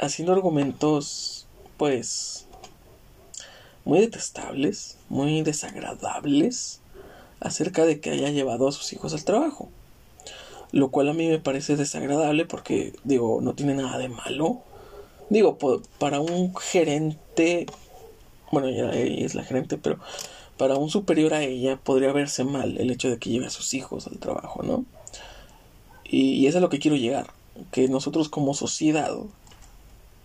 [0.00, 2.46] haciendo argumentos pues
[3.84, 6.80] muy detestables, muy desagradables
[7.40, 9.70] acerca de que haya llevado a sus hijos al trabajo
[10.72, 14.60] lo cual a mí me parece desagradable porque, digo, no tiene nada de malo.
[15.30, 15.58] Digo,
[15.98, 17.66] para un gerente,
[18.50, 19.98] bueno, ella es la gerente, pero
[20.56, 23.74] para un superior a ella podría verse mal el hecho de que lleve a sus
[23.74, 24.84] hijos al trabajo, ¿no?
[26.04, 27.26] Y, es a lo que quiero llegar,
[27.70, 29.14] que nosotros como sociedad,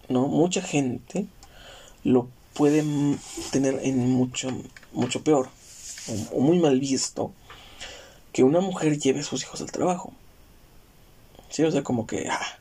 [0.08, 0.28] ¿no?
[0.28, 1.26] Mucha gente
[2.04, 2.84] lo puede
[3.52, 4.49] tener en mucho,
[4.93, 5.49] mucho peor,
[6.31, 7.33] o, muy mal visto,
[8.31, 10.13] que una mujer lleve a sus hijos al trabajo.
[11.49, 12.59] Sí, o sea, como que, ah,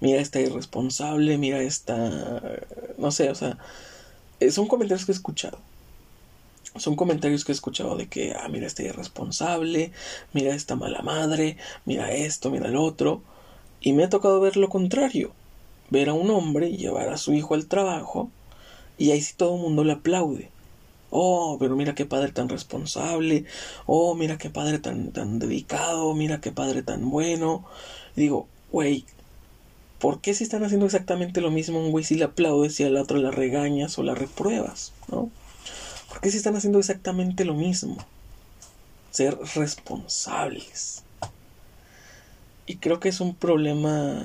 [0.00, 2.42] mira esta irresponsable, mira esta,
[2.98, 3.58] no sé, o sea,
[4.40, 5.58] eh, son comentarios que he escuchado.
[6.76, 9.92] Son comentarios que he escuchado de que, ah, mira esta irresponsable,
[10.32, 13.22] mira esta mala madre, mira esto, mira el otro.
[13.80, 15.32] Y me ha tocado ver lo contrario.
[15.90, 18.30] Ver a un hombre llevar a su hijo al trabajo
[19.00, 20.50] y ahí sí todo el mundo le aplaude.
[21.10, 23.44] Oh, pero mira qué padre tan responsable.
[23.86, 26.14] Oh, mira qué padre tan, tan dedicado.
[26.14, 27.64] Mira qué padre tan bueno
[28.16, 29.04] digo, güey,
[29.98, 32.96] ¿por qué si están haciendo exactamente lo mismo un güey si le aplaudes y al
[32.96, 34.92] otro la regañas o la repruebas?
[35.08, 35.30] ¿No?
[36.08, 37.96] ¿Por qué si están haciendo exactamente lo mismo?
[39.10, 41.02] Ser responsables.
[42.66, 44.22] Y creo que es un problema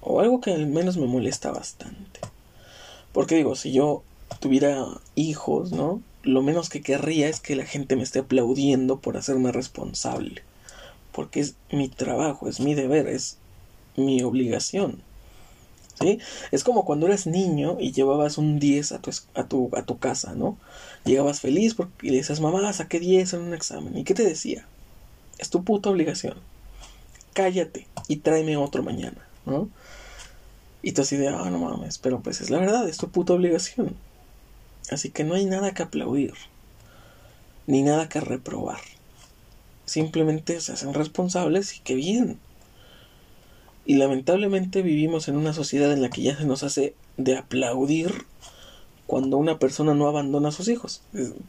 [0.00, 2.20] o algo que al menos me molesta bastante.
[3.12, 4.02] Porque digo, si yo
[4.40, 4.84] tuviera
[5.14, 6.00] hijos, ¿no?
[6.26, 10.42] Lo menos que querría es que la gente me esté aplaudiendo por hacerme responsable
[11.16, 13.38] porque es mi trabajo, es mi deber, es
[13.96, 15.00] mi obligación.
[15.98, 16.18] ¿Sí?
[16.50, 19.98] Es como cuando eras niño y llevabas un 10 a tu, a tu, a tu
[19.98, 20.58] casa, ¿no?
[21.06, 23.96] Llegabas feliz porque, y le decías, mamá, saqué 10 en un examen.
[23.96, 24.66] ¿Y qué te decía?
[25.38, 26.34] Es tu puta obligación.
[27.32, 29.70] Cállate y tráeme otro mañana, ¿no?
[30.82, 33.32] Y tú así de, ah, no mames, pero pues es la verdad, es tu puta
[33.32, 33.96] obligación.
[34.90, 36.34] Así que no hay nada que aplaudir,
[37.66, 38.80] ni nada que reprobar
[39.86, 42.38] simplemente se hacen responsables y qué bien.
[43.86, 48.26] Y lamentablemente vivimos en una sociedad en la que ya se nos hace de aplaudir
[49.06, 51.02] cuando una persona no abandona a sus hijos.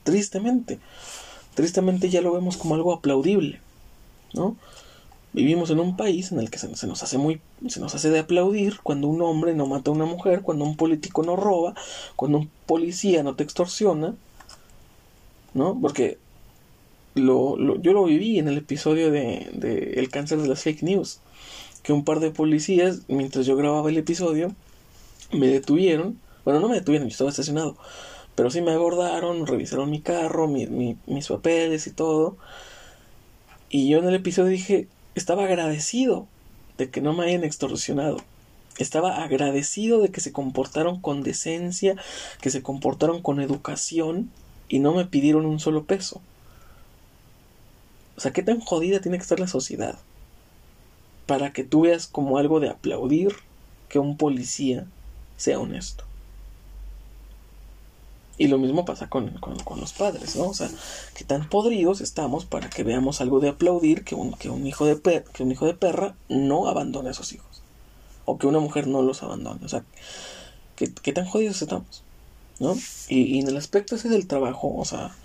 [0.03, 0.79] Tristemente.
[1.55, 3.59] Tristemente ya lo vemos como algo aplaudible.
[4.33, 4.55] ¿No?
[5.37, 8.17] Vivimos en un país en el que se, nos hace muy se nos hace de
[8.17, 11.75] aplaudir cuando un hombre no mata a una mujer, cuando un político no roba,
[12.15, 14.15] cuando un policía no te extorsiona,
[15.53, 15.77] ¿no?
[15.79, 16.17] Porque
[17.13, 21.19] lo, yo lo viví en el episodio de, El cáncer de las fake news,
[21.83, 24.55] que un par de policías, mientras yo grababa el episodio,
[25.31, 27.77] me detuvieron, bueno, no me detuvieron, yo estaba estacionado,
[28.33, 32.37] pero sí me abordaron, revisaron mi carro, mi, mis papeles y todo,
[33.69, 34.87] y yo en el episodio dije,
[35.19, 36.27] estaba agradecido
[36.77, 38.17] de que no me hayan extorsionado.
[38.77, 41.95] Estaba agradecido de que se comportaron con decencia,
[42.41, 44.29] que se comportaron con educación
[44.69, 46.21] y no me pidieron un solo peso.
[48.15, 49.97] O sea, ¿qué tan jodida tiene que estar la sociedad
[51.25, 53.35] para que tú veas como algo de aplaudir
[53.89, 54.85] que un policía
[55.37, 56.06] sea honesto?
[58.37, 59.39] Y lo mismo pasa con,
[59.77, 60.49] los padres, ¿no?
[60.49, 60.69] O sea,
[61.15, 64.85] que tan podridos estamos para que veamos algo de aplaudir que un, que un, hijo,
[64.85, 67.63] de que un hijo de perra no abandone a sus hijos.
[68.25, 69.65] O que una mujer no los abandone.
[69.65, 69.83] O sea,
[70.75, 72.03] que, tan jodidos estamos,
[72.59, 72.75] ¿no?
[73.09, 75.15] Y, y, en el aspecto ese del trabajo, o sea,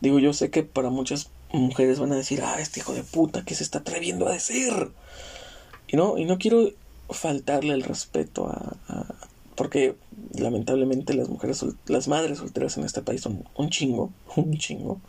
[0.00, 3.44] digo, yo sé que para muchas mujeres van a decir, ah, este hijo de puta,
[3.44, 4.90] ¿qué se está atreviendo a decir?
[5.88, 6.70] Y no, y no quiero
[7.10, 8.76] faltarle el respeto a,
[9.54, 9.96] porque
[10.32, 15.00] lamentablemente las mujeres, las madres solteras en este país son un chingo, un chingo.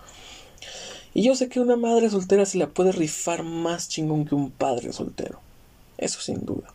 [1.14, 4.52] Y yo sé que una madre soltera se la puede rifar más chingón que un
[4.52, 5.40] padre soltero.
[5.98, 6.74] Eso sin duda.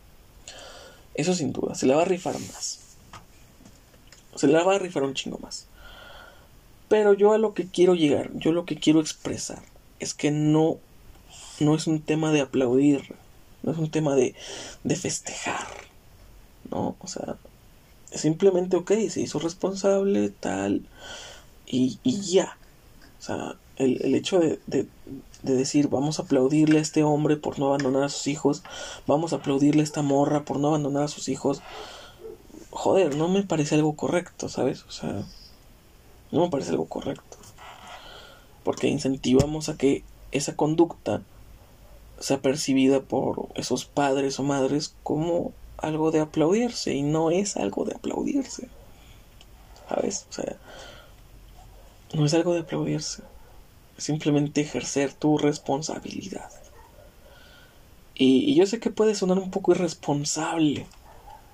[1.13, 1.75] Eso sin duda.
[1.75, 2.79] Se la va a rifar más.
[4.35, 5.67] Se la va a rifar un chingo más.
[6.89, 9.61] Pero yo a lo que quiero llegar, yo lo que quiero expresar,
[9.99, 10.77] es que no,
[11.59, 13.15] no es un tema de aplaudir,
[13.63, 14.33] no es un tema de,
[14.83, 15.67] de festejar.
[16.71, 16.95] ¿no?
[16.99, 17.37] O sea,
[18.11, 20.85] simplemente, ok, se hizo responsable, tal,
[21.65, 22.57] y, y ya.
[23.19, 24.87] O sea, el, el hecho de, de,
[25.43, 28.63] de, decir, vamos a aplaudirle a este hombre por no abandonar a sus hijos,
[29.07, 31.61] vamos a aplaudirle a esta morra por no abandonar a sus hijos,
[32.71, 34.83] joder, no me parece algo correcto, ¿sabes?
[34.83, 35.23] O sea,
[36.31, 37.37] no me parece algo correcto.
[38.63, 41.21] Porque incentivamos a que esa conducta
[42.19, 47.85] sea percibida por esos padres o madres como algo de aplaudirse y no es algo
[47.85, 48.69] de aplaudirse.
[49.89, 50.25] ¿Sabes?
[50.29, 50.57] O sea,
[52.13, 53.23] no es algo de aplaudirse.
[53.97, 56.49] Es simplemente ejercer tu responsabilidad.
[58.15, 60.85] Y, yo sé que puede sonar un poco irresponsable,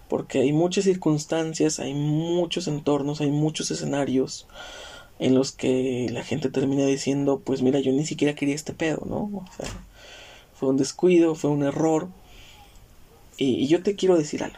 [0.10, 4.48] porque hay muchas circunstancias, hay muchos entornos, hay muchos escenarios
[5.20, 9.04] en los que la gente termina diciendo, pues mira, yo ni siquiera quería este pedo,
[9.06, 9.18] ¿no?
[9.18, 9.68] O sea,
[10.54, 12.10] fue un descuido, fue un error,
[13.38, 14.58] y, yo te quiero decir algo.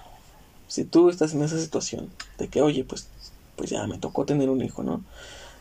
[0.68, 3.08] Si tú estás en esa situación de que, oye, pues,
[3.56, 5.04] pues ya me tocó tener un hijo, ¿no?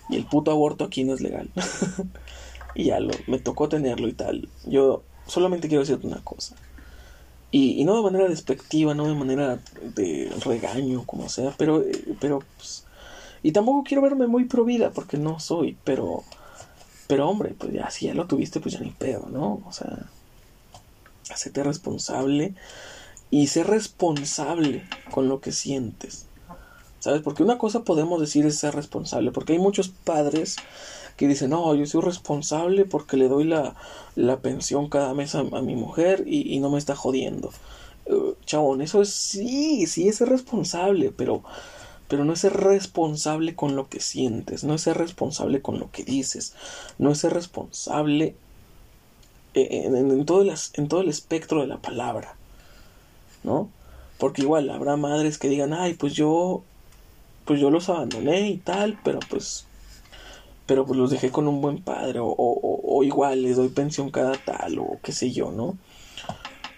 [0.09, 1.51] Y el puto aborto aquí no es legal.
[2.75, 4.49] y ya lo, me tocó tenerlo y tal.
[4.65, 6.55] Yo solamente quiero decirte una cosa.
[7.51, 9.59] Y, no de manera despectiva, no de manera
[9.95, 11.83] de regaño, como sea, pero,
[12.21, 12.85] pero, pues,
[13.43, 16.25] y tampoco quiero verme muy pro vida, porque no soy, pero,
[17.07, 19.63] pero hombre, pues ya, si ya lo tuviste, pues ya ni pedo, ¿no?
[19.67, 20.11] O sea,
[21.31, 22.55] hacete responsable
[23.31, 26.27] y ser responsable con lo que sientes.
[27.01, 27.23] ¿Sabes?
[27.23, 30.57] Porque una cosa podemos decir es ser responsable, porque hay muchos padres
[31.17, 33.75] que dicen, no, yo soy responsable porque le doy la,
[34.15, 37.51] la pensión cada mes a, mi mujer y, no me está jodiendo.
[38.07, 41.43] Uh, chabón, eso es, sí, sí es ser responsable, pero,
[42.07, 45.91] pero no es ser responsable con lo que sientes, no es ser responsable con lo
[45.91, 46.55] que dices,
[46.99, 48.37] no es ser responsable
[49.55, 52.38] en, en, todo, el, en todo el espectro de la palabra.
[53.49, 53.71] ¿No?
[54.19, 56.63] Porque igual habrá madres que digan, ay, pues yo,
[57.47, 59.65] pues yo los abandoné y tal, pero pues,
[60.67, 64.35] pero pues los dejé con un buen padre, o, o, igual les doy pensión cada
[64.35, 65.79] tal, o qué sé yo, ¿no?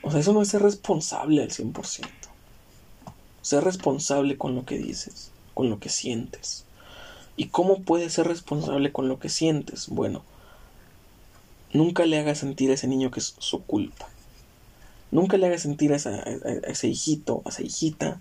[0.03, 2.07] O sea, eso no es ser responsable al 100%.
[3.43, 6.65] Ser responsable con lo que dices, con lo que sientes.
[7.37, 9.89] ¿Y cómo puedes ser responsable con lo que sientes?
[9.89, 10.23] Bueno,
[11.73, 14.09] nunca le hagas sentir a ese niño que es su culpa.
[15.11, 18.21] Nunca le hagas sentir a, ese hijito, a esa hijita,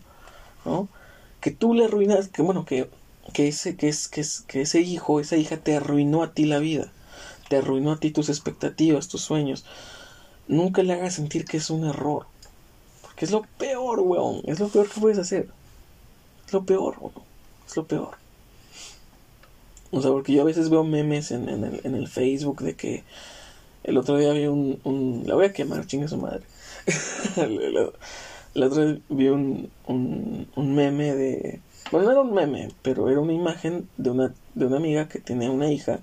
[0.66, 0.88] ¿no?
[1.40, 2.90] Que tú le arruinas, que bueno, que,
[3.34, 6.46] que, ese, que, es, que, es, que ese hijo, esa hija te arruinó a ti
[6.46, 6.92] la vida,
[7.48, 9.66] te arruinó a ti tus expectativas, tus sueños.
[10.48, 12.26] Nunca le hagas sentir que es un error.
[13.04, 14.42] Porque es lo peor, weón.
[14.46, 15.50] Es lo peor que puedes hacer.
[16.48, 17.14] Es lo peor, weón.
[17.68, 18.18] Es lo peor.
[19.92, 23.04] O sea, porque yo a veces veo memes en, el, en el Facebook de que
[23.84, 25.24] el otro día vi un, un...
[25.26, 26.42] La voy a quemar, chingue su madre.
[28.54, 31.62] la, otra vez vi un, un, meme de...
[31.92, 35.20] Bueno, no era un meme, pero era una imagen de una, de una amiga que
[35.20, 36.02] tenía una hija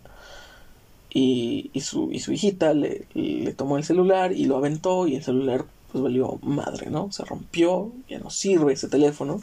[1.11, 5.17] y, y, su, y su hijita le, le tomó el celular y lo aventó y
[5.17, 7.11] el celular pues valió madre, ¿no?
[7.13, 9.41] Se rompió, ya no sirve ese teléfono.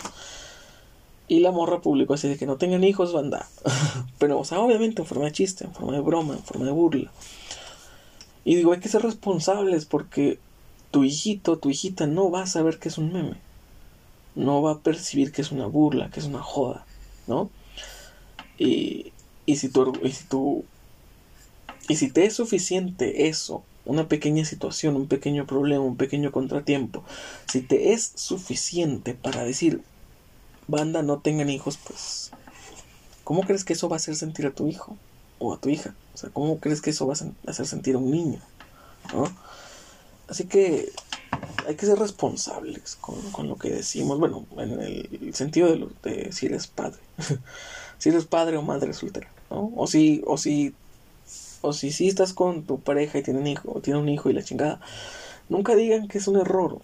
[1.28, 3.48] Y la morra publicó así de que no tengan hijos, banda.
[4.20, 6.72] Pero, o sea, obviamente en forma de chiste, en forma de broma, en forma de
[6.72, 7.12] burla.
[8.46, 10.38] Y digo, hay que ser responsables porque
[10.94, 13.38] tu hijito, tu hijita no va a saber que es un meme.
[14.36, 16.86] No va a percibir que es una burla, que es una joda,
[17.26, 17.50] ¿no?
[18.60, 19.12] Y,
[19.48, 20.66] y si tú, y si tú,
[21.90, 27.04] y si te es suficiente eso, una pequeña situación, un pequeño problema, un pequeño contratiempo,
[27.52, 29.82] si te es suficiente para decir,
[30.68, 32.30] banda, no tengan hijos, pues,
[33.24, 34.96] ¿cómo crees que eso va a hacer sentir a tu hijo?
[35.40, 35.94] o a tu hija.
[36.14, 38.40] O sea, ¿cómo crees que eso va a hacer sentir a un niño?
[39.14, 39.26] ¿no?
[40.28, 40.92] Así que
[41.68, 44.20] hay que ser responsables con, lo que decimos.
[44.20, 47.00] Bueno, en el sentido de, de si eres padre.
[47.98, 49.72] si eres padre o madre soltera, ¿no?
[49.76, 50.74] O si, o si,
[51.62, 54.30] o si sí estás con tu pareja y tiene un hijo, o tiene un hijo
[54.30, 54.80] y la chingada.
[55.50, 56.80] Nunca digan que es un error.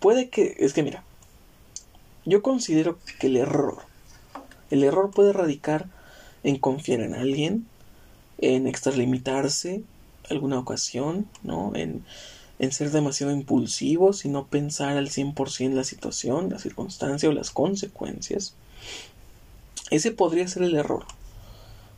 [0.00, 1.04] Puede que, es que mira,
[2.24, 3.78] yo considero que el error,
[4.70, 5.88] el error puede radicar
[6.44, 7.66] en confiar en alguien,
[8.38, 9.82] en extralimitarse
[10.32, 11.72] alguna ocasión, ¿no?
[11.74, 12.04] En,
[12.58, 17.50] en ser demasiado impulsivos y no pensar al 100% la situación, la circunstancia o las
[17.50, 18.54] consecuencias.
[19.90, 21.04] Ese podría ser el error,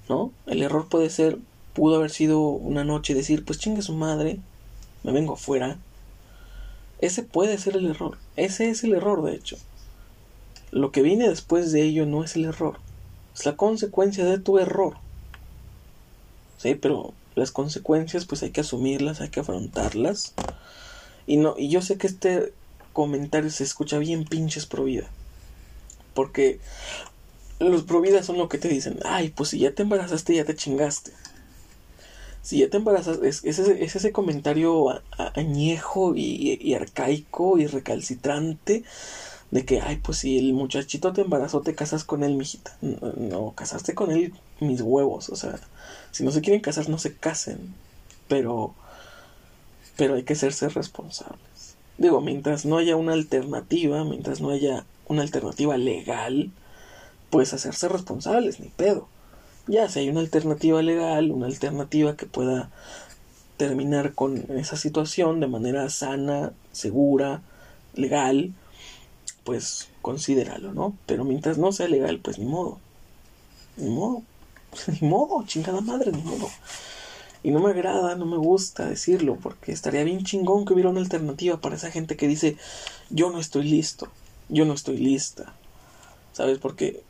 [0.08, 0.32] ¿no?
[0.46, 1.38] El error puede ser,
[1.74, 4.40] pudo haber sido una noche decir, pues chingue su madre,
[5.02, 5.78] me vengo afuera.
[6.98, 9.58] Ese puede ser el error, ese es el error de hecho.
[10.70, 12.78] Lo que viene después de ello no es el error,
[13.34, 14.96] es la consecuencia de tu error.
[16.56, 20.34] Sí, pero las consecuencias pues hay que asumirlas, hay que afrontarlas.
[21.26, 22.52] Y no, y yo sé que este
[22.92, 25.08] comentario se escucha bien pinches pro vida.
[26.14, 26.60] Porque
[27.58, 30.44] los pro vida son lo que te dicen, ay, pues si ya te embarazaste ya
[30.44, 31.12] te chingaste.
[32.42, 35.02] Si ya te embarazaste, es, ese, comentario
[35.34, 38.84] añejo y, arcaico y recalcitrante
[39.50, 42.76] de que, ay, pues si el muchachito te embarazó, te casas con él, mijita.
[42.80, 45.58] no casaste con él mis huevos, o sea,
[46.14, 47.74] si no se quieren casar, no se casen.
[48.28, 48.72] Pero.
[49.96, 51.74] Pero hay que hacerse responsables.
[51.98, 56.52] Digo, mientras no haya una alternativa, mientras no haya una alternativa legal,
[57.30, 59.08] pues hacerse responsables, ni pedo.
[59.66, 62.70] Ya, si hay una alternativa legal, una alternativa que pueda
[63.56, 67.42] terminar con esa situación de manera sana, segura,
[67.94, 68.52] legal,
[69.42, 70.96] pues considéralo, ¿no?
[71.06, 72.78] Pero mientras no sea legal, pues ni modo.
[73.76, 74.22] Ni modo.
[75.00, 76.50] ni modo, chingada madre, ni modo.
[77.42, 81.00] Y no me agrada, no me gusta decirlo, porque estaría bien chingón que hubiera una
[81.00, 82.56] alternativa para esa gente que dice,
[83.10, 84.08] yo no estoy listo,
[84.48, 85.52] yo no estoy lista.
[86.32, 86.58] ¿Sabes?
[86.58, 87.02] Porque,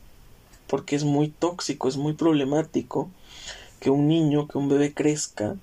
[0.67, 3.09] porque es muy tóxico, es muy problemático
[3.79, 5.55] que un niño, que un bebé crezca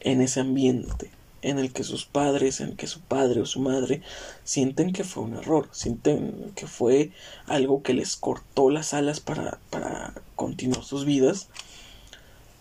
[0.00, 1.10] en ese ambiente
[1.46, 4.02] en el que sus padres, en que su padre o su madre
[4.42, 7.12] sienten que fue un error, sienten que fue
[7.46, 11.48] algo que les cortó las alas para, para continuar sus vidas.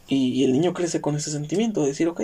[0.07, 2.21] Y, el niño crece con ese sentimiento de decir, ok,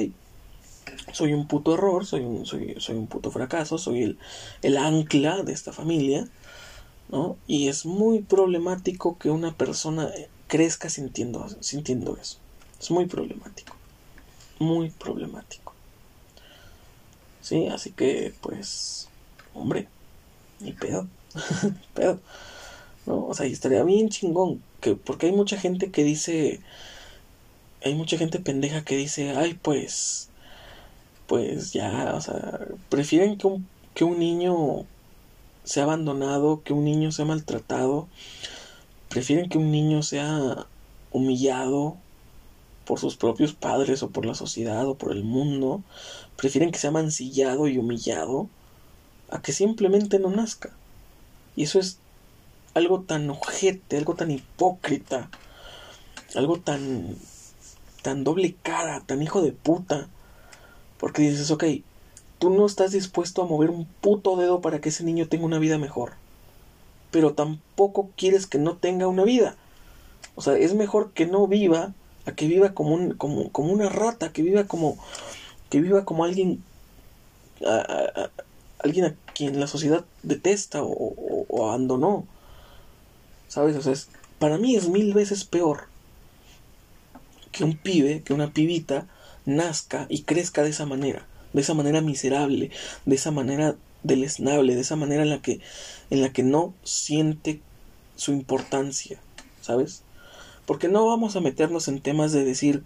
[1.13, 4.19] soy un puto error, soy un, soy, soy un puto fracaso, soy el,
[4.61, 6.27] el ancla de esta familia,
[7.09, 7.37] ¿no?
[7.47, 10.11] Y es muy problemático que una persona
[10.45, 12.37] crezca sintiendo, sintiendo eso.
[12.79, 13.75] Es muy problemático.
[14.59, 15.70] Muy problemático.
[17.41, 19.09] Sí, así que pues,
[19.53, 19.87] hombre,
[20.59, 21.07] ni pedo,
[21.93, 22.19] pedo.
[23.05, 23.25] ¿No?
[23.27, 26.61] O sea, y estaría bien chingón, que porque hay mucha gente que dice,
[27.83, 30.29] hay mucha gente pendeja que dice, ay, pues,
[31.27, 34.85] pues ya, o sea, prefieren que un, que un niño
[35.63, 38.07] sea abandonado, que un niño sea maltratado,
[39.09, 40.67] prefieren que un niño sea
[41.11, 41.97] humillado,
[42.91, 45.81] por sus propios padres o por la sociedad o por el mundo,
[46.35, 48.49] prefieren que sea mancillado y humillado
[49.29, 50.71] a que simplemente no nazca.
[51.55, 51.99] Y eso es
[52.73, 55.29] algo tan ojete, algo tan hipócrita,
[56.35, 57.15] algo tan
[58.01, 60.09] tan doble cara, tan hijo de puta.
[60.97, 61.63] Porque dices, ok,
[62.39, 65.59] tú no estás dispuesto a mover un puto dedo para que ese niño tenga una
[65.59, 66.11] vida mejor.
[67.09, 69.55] Pero tampoco quieres que no tenga una vida.
[70.35, 71.93] O sea, es mejor que no viva
[72.25, 74.97] a que viva como, un, como, como una rata, que viva como,
[75.69, 76.63] que viva como alguien,
[77.65, 78.29] a,
[78.79, 82.25] alguien a quien la sociedad detesta o, abandonó.
[83.47, 83.75] ¿Sabes?
[83.75, 83.93] O sea,
[84.39, 85.87] para mí es mil veces peor
[87.51, 89.07] que un pibe, que una pibita
[89.45, 92.71] nazca y crezca de esa manera, de esa manera miserable,
[93.05, 95.59] de esa manera deleznable, de esa manera en la que,
[96.09, 97.61] en la que no siente
[98.15, 99.19] su importancia,
[99.61, 100.03] ¿sabes?
[100.65, 102.83] Porque no vamos a meternos en temas de decir,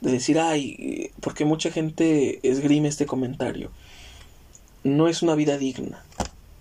[0.00, 3.70] de decir, ay, porque mucha gente esgrime este comentario.
[4.84, 6.04] No es una vida digna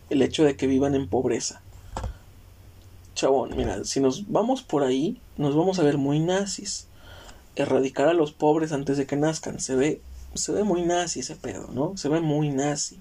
[0.09, 1.61] el hecho de que vivan en pobreza.
[3.15, 6.87] Chabón, mira, si nos vamos por ahí, nos vamos a ver muy nazis.
[7.55, 9.59] Erradicar a los pobres antes de que nazcan.
[9.59, 10.01] Se ve,
[10.35, 11.97] se ve muy nazi ese pedo, ¿no?
[11.97, 12.99] Se ve muy nazi.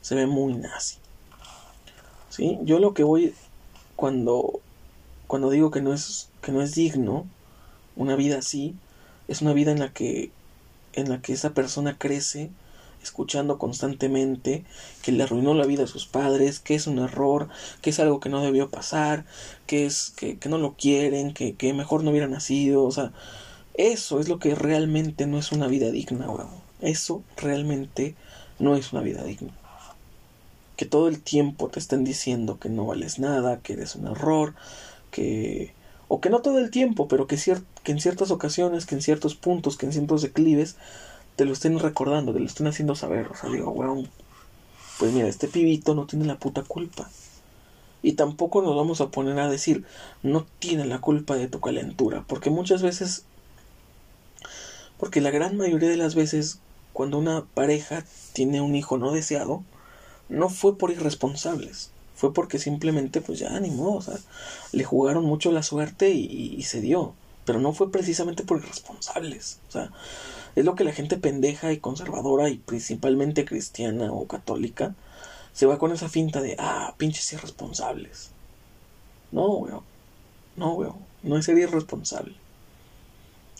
[0.00, 0.96] Se ve muy nazi.
[2.30, 2.58] ¿Sí?
[2.62, 3.34] Yo lo que voy
[3.96, 4.60] cuando
[5.30, 7.24] cuando digo que no es que no es digno
[7.94, 8.74] una vida así,
[9.28, 10.32] es una vida en la que
[10.92, 12.50] en la que esa persona crece
[13.00, 14.64] escuchando constantemente
[15.02, 17.48] que le arruinó la vida a sus padres, que es un error,
[17.80, 19.24] que es algo que no debió pasar,
[19.68, 23.12] que es que, que no lo quieren, que, que, mejor no hubiera nacido, o sea,
[23.74, 26.50] eso es lo que realmente no es una vida digna, weón.
[26.80, 28.16] Eso realmente
[28.58, 29.52] no es una vida digna.
[30.76, 34.54] Que todo el tiempo te estén diciendo que no vales nada, que eres un error,
[35.10, 35.72] que
[36.12, 37.36] o que no todo el tiempo, pero que,
[37.84, 40.74] que en ciertas ocasiones, que en ciertos puntos, que en ciertos declives,
[41.36, 43.28] te lo estén recordando, te lo estén haciendo saber.
[43.28, 44.10] O sea, digo, weón,
[44.98, 47.08] pues mira, este pibito no tiene la puta culpa.
[48.02, 49.84] Y tampoco nos vamos a poner a decir,
[50.24, 53.24] no tiene la culpa de tu calentura, porque muchas veces,
[54.98, 56.58] porque la gran mayoría de las veces,
[56.92, 59.62] cuando una pareja tiene un hijo no deseado,
[60.28, 64.18] no fue por irresponsables, fue porque simplemente, pues ya ni o sea,
[64.72, 67.14] le jugaron mucho la suerte y, se dio.
[67.46, 69.58] Pero no fue precisamente por irresponsables.
[69.70, 69.90] O sea,
[70.54, 74.94] es lo que la gente pendeja y conservadora y principalmente cristiana o católica
[75.54, 78.32] se va con esa finta de, ah, pinches irresponsables.
[79.32, 79.82] No, weón.
[80.56, 80.96] No, weón.
[81.22, 82.34] No es ser irresponsable.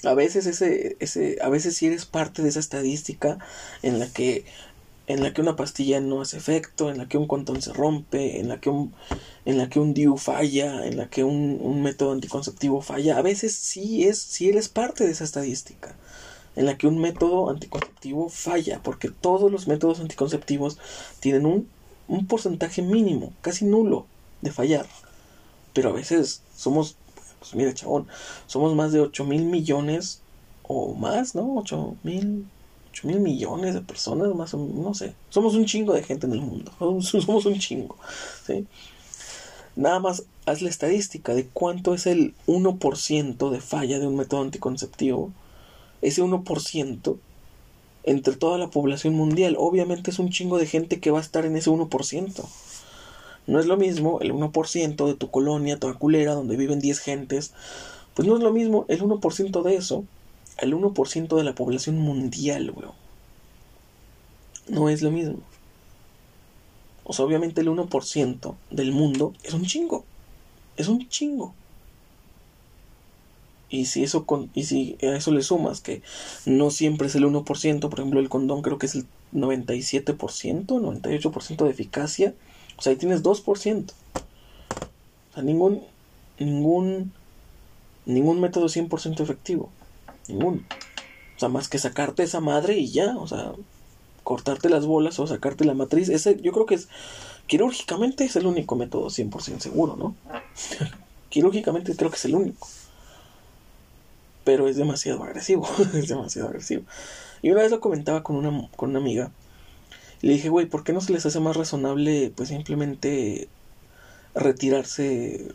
[0.04, 3.38] A veces ese, ese, a veces si eres parte de esa estadística
[3.80, 4.44] en la que
[5.12, 8.38] en la que una pastilla no hace efecto, en la que un contón se rompe,
[8.38, 8.94] en la que un,
[9.44, 13.18] en la que un DIU falla, en la que un, un, método anticonceptivo falla.
[13.18, 15.96] A veces sí es, sí eres parte de esa estadística,
[16.54, 20.78] en la que un método anticonceptivo falla, porque todos los métodos anticonceptivos
[21.18, 21.68] tienen un,
[22.06, 24.06] un porcentaje mínimo, casi nulo,
[24.42, 24.86] de fallar.
[25.72, 26.96] Pero a veces somos,
[27.40, 28.06] pues mira, chabón,
[28.46, 30.20] somos más de 8 mil millones
[30.62, 31.56] o más, ¿no?
[31.56, 32.46] 8 mil
[33.00, 35.14] 8 mil millones de personas, más o menos, no sé.
[35.30, 36.72] Somos un chingo de gente en el mundo.
[37.00, 37.96] Somos un chingo.
[38.46, 38.66] ¿sí?
[39.76, 44.42] Nada más haz la estadística de cuánto es el 1% de falla de un método
[44.42, 45.32] anticonceptivo.
[46.02, 47.16] Ese 1%
[48.04, 49.56] entre toda la población mundial.
[49.58, 52.44] Obviamente es un chingo de gente que va a estar en ese 1%.
[53.46, 57.52] No es lo mismo el 1% de tu colonia, toda culera, donde viven 10 gentes.
[58.14, 60.04] Pues no es lo mismo el 1% de eso
[60.60, 62.94] al 1% de la población mundial, weón.
[64.68, 65.40] No es lo mismo.
[67.04, 70.04] O sea, obviamente el 1% del mundo es un chingo.
[70.76, 71.54] Es un chingo.
[73.68, 76.02] Y si eso con, y si a eso le sumas que
[76.44, 80.16] no siempre es el 1%, por ejemplo, el condón creo que es el 97%,
[80.66, 82.34] 98% de eficacia,
[82.76, 83.92] o sea, ahí tienes 2%.
[85.30, 85.82] O sea, ningún
[86.38, 87.12] ningún
[88.06, 89.70] ningún método 100% efectivo.
[90.30, 90.60] Ninguno.
[91.36, 93.52] O sea, más que sacarte esa madre y ya, o sea,
[94.24, 96.08] cortarte las bolas o sacarte la matriz.
[96.08, 96.88] Ese, yo creo que es,
[97.46, 100.14] quirúrgicamente es el único método 100% seguro, ¿no?
[101.30, 102.68] quirúrgicamente creo que es el único.
[104.44, 106.82] Pero es demasiado agresivo, es demasiado agresivo.
[107.42, 109.30] Y una vez lo comentaba con una, con una amiga.
[110.20, 113.48] le dije, güey, ¿por qué no se les hace más razonable, pues simplemente
[114.34, 115.54] retirarse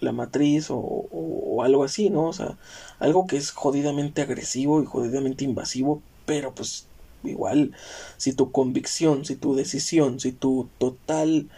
[0.00, 2.24] la matriz o, algo así, ¿no?
[2.24, 2.56] O sea,
[2.98, 6.86] algo que es jodidamente agresivo y jodidamente invasivo, pero pues
[7.24, 7.72] igual,
[8.16, 11.48] si tu convicción, si tu decisión, si tu total,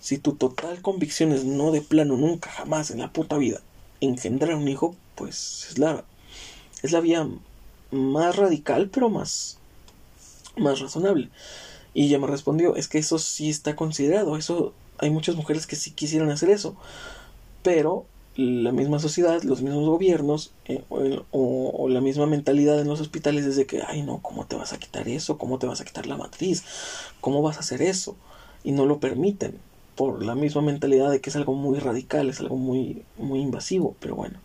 [0.00, 3.60] si tu total convicción es no de plano, nunca, jamás en la puta vida,
[4.00, 6.04] engendrar un hijo, pues es la,
[6.82, 7.28] es la vía
[7.90, 9.58] más radical, pero más,
[10.56, 11.30] más razonable.
[11.94, 15.76] Y ella me respondió, es que eso sí está considerado, eso hay muchas mujeres que
[15.76, 16.76] sí quisieran hacer eso,
[17.62, 18.06] pero
[18.36, 20.82] la misma sociedad, los mismos gobiernos eh,
[21.30, 24.72] o, la misma mentalidad en los hospitales es de que, ay no, ¿cómo te vas
[24.72, 25.38] a quitar eso?
[25.38, 26.64] ¿Cómo te vas a quitar la matriz?
[27.20, 28.16] ¿Cómo vas a hacer eso?
[28.64, 29.58] Y no lo permiten
[29.96, 33.94] por la misma mentalidad de que es algo muy radical, es algo muy, muy invasivo,
[34.00, 34.38] pero bueno,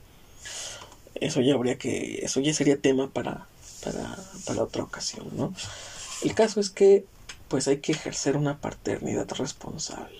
[1.15, 3.47] eso ya habría que, eso ya sería tema para,
[3.83, 5.53] para, para otra ocasión, ¿no?
[6.23, 7.05] El caso es que
[7.47, 10.19] pues hay que ejercer una paternidad responsable.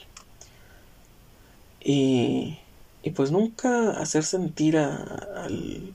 [1.81, 2.57] Y,
[3.03, 5.93] y pues nunca hacer sentir al,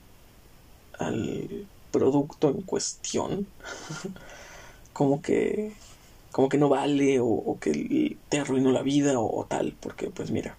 [0.97, 3.47] al producto en cuestión
[4.93, 5.73] como que
[6.31, 10.57] como que no vale o, que te arruinó la vida o, tal porque pues mira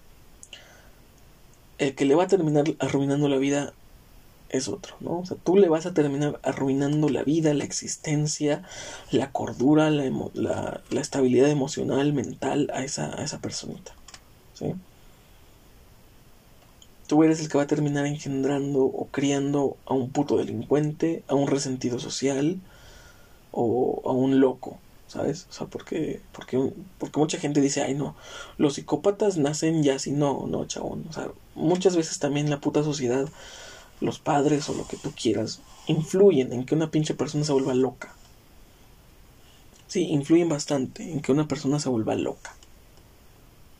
[1.77, 3.73] el que le va a terminar arruinando la vida
[4.49, 5.19] es otro, ¿no?
[5.19, 8.63] O sea, tú le vas a terminar arruinando la vida, la existencia,
[9.11, 13.93] la cordura, la, la, la estabilidad emocional, mental a esa, a esa personita,
[14.53, 14.75] ¿sí?
[17.07, 21.35] Tú eres el que va a terminar engendrando o criando a un puto delincuente, a
[21.35, 22.59] un resentido social
[23.51, 25.47] o a un loco, ¿sabes?
[25.49, 28.15] O sea, porque, porque, porque mucha gente dice, ay no,
[28.57, 31.05] los psicópatas nacen ya así, no, no, chabón.
[31.09, 33.29] O sea, muchas veces también la puta sociedad,
[34.01, 37.73] los padres o lo que tú quieras, influyen en que una pinche persona se vuelva
[37.75, 38.13] loca.
[39.87, 42.55] sí, influyen bastante en que una persona se vuelva loca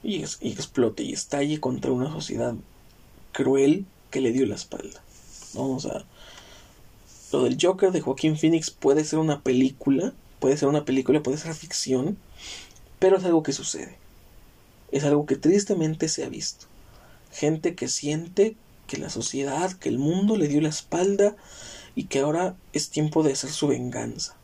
[0.03, 2.55] y, y explote y estalle contra una sociedad
[3.35, 5.03] cruel que le dio la espalda.
[5.53, 5.75] ¿no?
[5.75, 6.05] O sea,
[7.33, 11.37] lo del Joker de Joaquín Phoenix puede ser una película, puede ser una película, puede
[11.37, 12.17] ser ficción,
[12.97, 13.97] pero es algo que sucede.
[14.91, 16.67] Es algo que tristemente se ha visto.
[17.31, 18.55] Gente que siente
[18.87, 21.35] que la sociedad, que el mundo le dio la espalda
[21.93, 24.37] y que ahora es tiempo de hacer su venganza.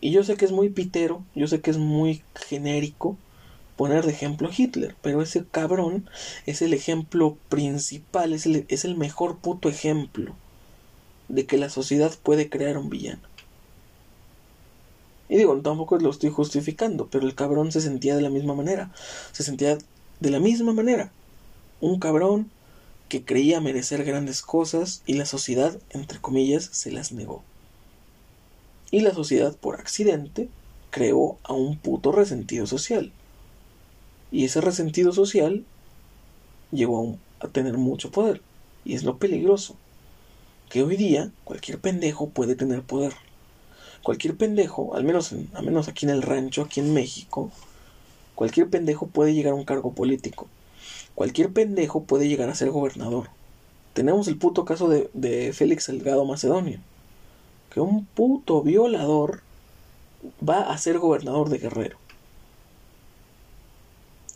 [0.00, 3.18] Y yo sé que es muy pitero, yo sé que es muy genérico
[3.80, 6.06] poner de ejemplo Hitler, pero ese cabrón
[6.44, 10.36] es el ejemplo principal, es el, es el mejor puto ejemplo
[11.30, 13.22] de que la sociedad puede crear un villano.
[15.30, 18.92] Y digo, tampoco lo estoy justificando, pero el cabrón se sentía de la misma manera.
[19.32, 19.78] Se sentía
[20.20, 21.10] de la misma manera.
[21.80, 22.50] Un cabrón
[23.08, 27.42] que creía merecer grandes cosas y la sociedad, entre comillas, se las negó.
[28.90, 30.50] Y la sociedad, por accidente,
[30.90, 33.10] creó a un puto resentido social.
[34.32, 35.64] Y ese resentido social
[36.70, 38.42] llegó a, tener mucho poder.
[38.84, 39.76] Y es lo peligroso.
[40.68, 43.12] Que hoy día cualquier pendejo puede tener poder
[44.02, 47.50] cualquier pendejo, al menos, al menos aquí en el rancho, aquí en México,
[48.34, 50.48] cualquier pendejo puede llegar a un cargo político.
[51.14, 53.28] Cualquier pendejo puede llegar a ser gobernador.
[53.92, 56.80] Tenemos el puto caso de, de Félix Salgado Macedonio.
[57.70, 59.42] Que un puto violador
[60.46, 61.98] va a ser gobernador de Guerrero.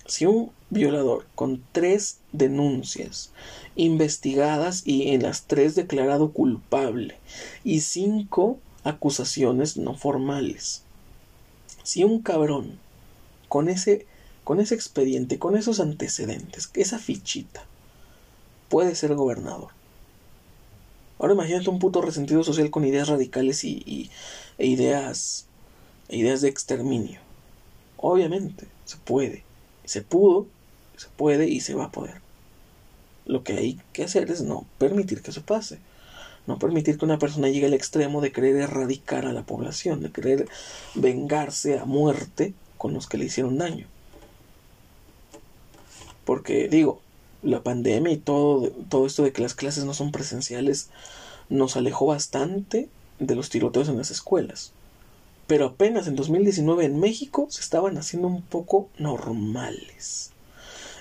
[0.07, 3.31] Si un violador con tres denuncias
[3.77, 7.17] investigadas y en las tres declarado culpable
[7.63, 10.83] y cinco acusaciones no formales.
[11.83, 12.79] Si un cabrón
[13.49, 14.07] con ese
[14.45, 17.65] con ese expediente, con esos antecedentes, esa fichita,
[18.69, 19.71] puede ser gobernador.
[21.19, 24.11] Ahora imagínate un puto resentido social con ideas radicales y,
[24.59, 25.47] e ideas,
[26.09, 27.21] e ideas de exterminio.
[27.97, 29.45] Obviamente, se puede.
[29.85, 30.47] Se pudo,
[30.97, 32.21] se puede y se va a poder.
[33.27, 35.79] Lo que hay que hacer es no permitir que eso pase.
[36.47, 40.11] No permitir que una persona llegue al extremo de querer erradicar a la población, de
[40.11, 40.47] querer
[40.95, 43.87] vengarse a muerte con los que le hicieron daño.
[46.27, 47.01] Porque digo,
[47.43, 50.91] la pandemia y todo, todo esto de que las clases no son presenciales
[51.49, 54.73] nos alejó bastante de los tiroteos en las escuelas.
[55.47, 60.33] Pero apenas en 2019 en México se estaban haciendo un poco normales.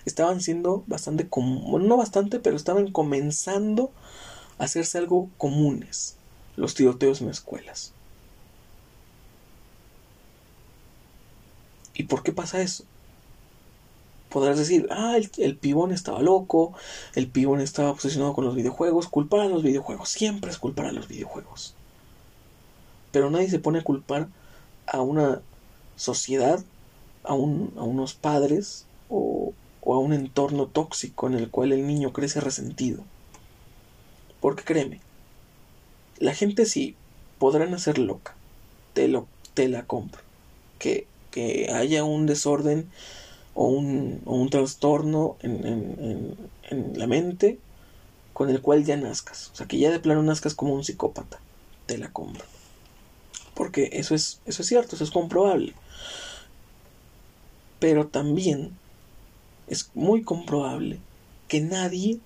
[0.05, 3.91] Estaban siendo bastante, no bastante, pero estaban comenzando
[4.57, 6.17] hacerse algo comunes
[6.55, 7.93] los tiroteos en escuelas.
[11.95, 12.85] ¿Y por qué pasa eso?
[14.29, 16.73] Podrás decir, ah, el, el, pibón estaba loco,
[17.13, 20.91] el pibón estaba obsesionado con los videojuegos, culpar a los videojuegos, siempre es culpar a
[20.91, 21.75] los videojuegos.
[23.13, 24.27] Pero nadie se pone a culpar
[24.85, 25.41] a una
[25.95, 26.61] sociedad,
[27.23, 31.87] a, un, a unos padres o, o a un entorno tóxico en el cual el
[31.87, 33.03] niño crece resentido.
[34.41, 34.99] Porque créeme,
[36.17, 36.95] la gente sí
[37.39, 38.35] podrá nacer loca,
[38.93, 40.21] te, lo, te la compro.
[40.79, 42.89] Que, que haya un desorden
[43.55, 46.37] o un, o un trastorno en, en,
[46.69, 47.59] en, la mente
[48.33, 49.51] con el cual ya nazcas.
[49.53, 51.39] O sea, que ya de plano nazcas como un psicópata.
[51.85, 52.52] Te la compro.
[53.55, 55.73] Porque eso es, eso es cierto, eso es comprobable.
[57.79, 58.71] Pero también
[59.67, 60.99] es muy comprobable
[61.47, 62.19] que nadie,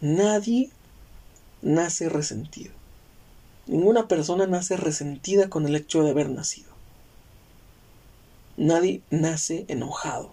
[0.00, 0.70] nadie
[1.62, 2.72] nace resentido.
[3.66, 6.70] Ninguna persona nace resentida con el hecho de haber nacido.
[8.56, 10.32] Nadie nace enojado.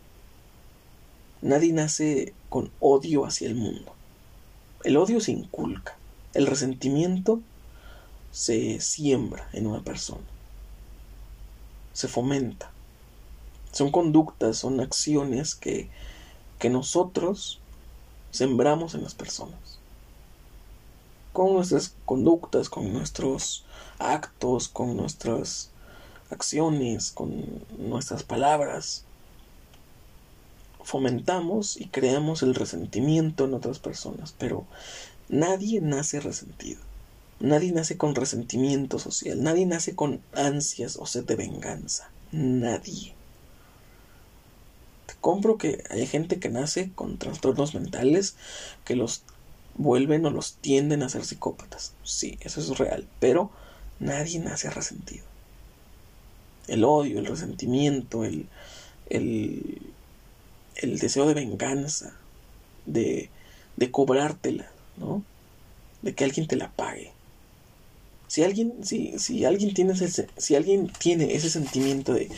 [1.42, 3.94] Nadie nace con odio hacia el mundo.
[4.84, 5.98] El odio se inculca.
[6.34, 7.42] El resentimiento
[8.32, 10.33] se siembra en una persona.
[11.94, 12.72] Se fomenta.
[13.72, 15.90] Son conductas, son acciones que,
[16.60, 17.60] que nosotros
[18.32, 19.80] sembramos en las personas
[21.34, 23.66] con nuestras conductas, con nuestros
[23.98, 25.72] actos, con nuestras
[26.30, 27.44] acciones, con
[27.78, 29.04] nuestras palabras.
[30.84, 34.66] Fomentamos y creamos el resentimiento en otras personas, pero
[35.28, 36.82] nadie nace resentido.
[37.40, 42.10] Nadie nace con resentimiento social, nadie nace con ansias o sed de venganza.
[42.32, 43.16] Nadie.
[45.06, 48.36] Te compro que hay gente que nace con trastornos mentales
[48.86, 49.24] que los
[49.76, 51.94] vuelven o los tienden a ser psicópatas.
[52.04, 53.52] Sí, eso es real, pero
[54.00, 55.26] nadie nace resentido.
[56.68, 58.48] El odio, el resentimiento, el,
[59.10, 59.82] el,
[60.76, 62.16] el deseo de venganza,
[62.86, 63.30] de,
[63.76, 65.24] de cobrártela, ¿no?
[66.02, 67.12] De que alguien te la pague.
[68.34, 72.32] Si alguien, si, si alguien tiene ese, si alguien tiene ese sentimiento de,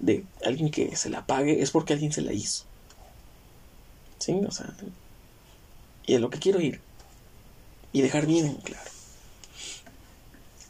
[0.00, 2.64] de alguien que se la pague, es porque alguien se la hizo.
[4.18, 4.32] ¿Sí?
[4.44, 4.74] O sea,
[6.06, 6.80] y a lo que quiero ir
[7.92, 8.90] y dejar bien en claro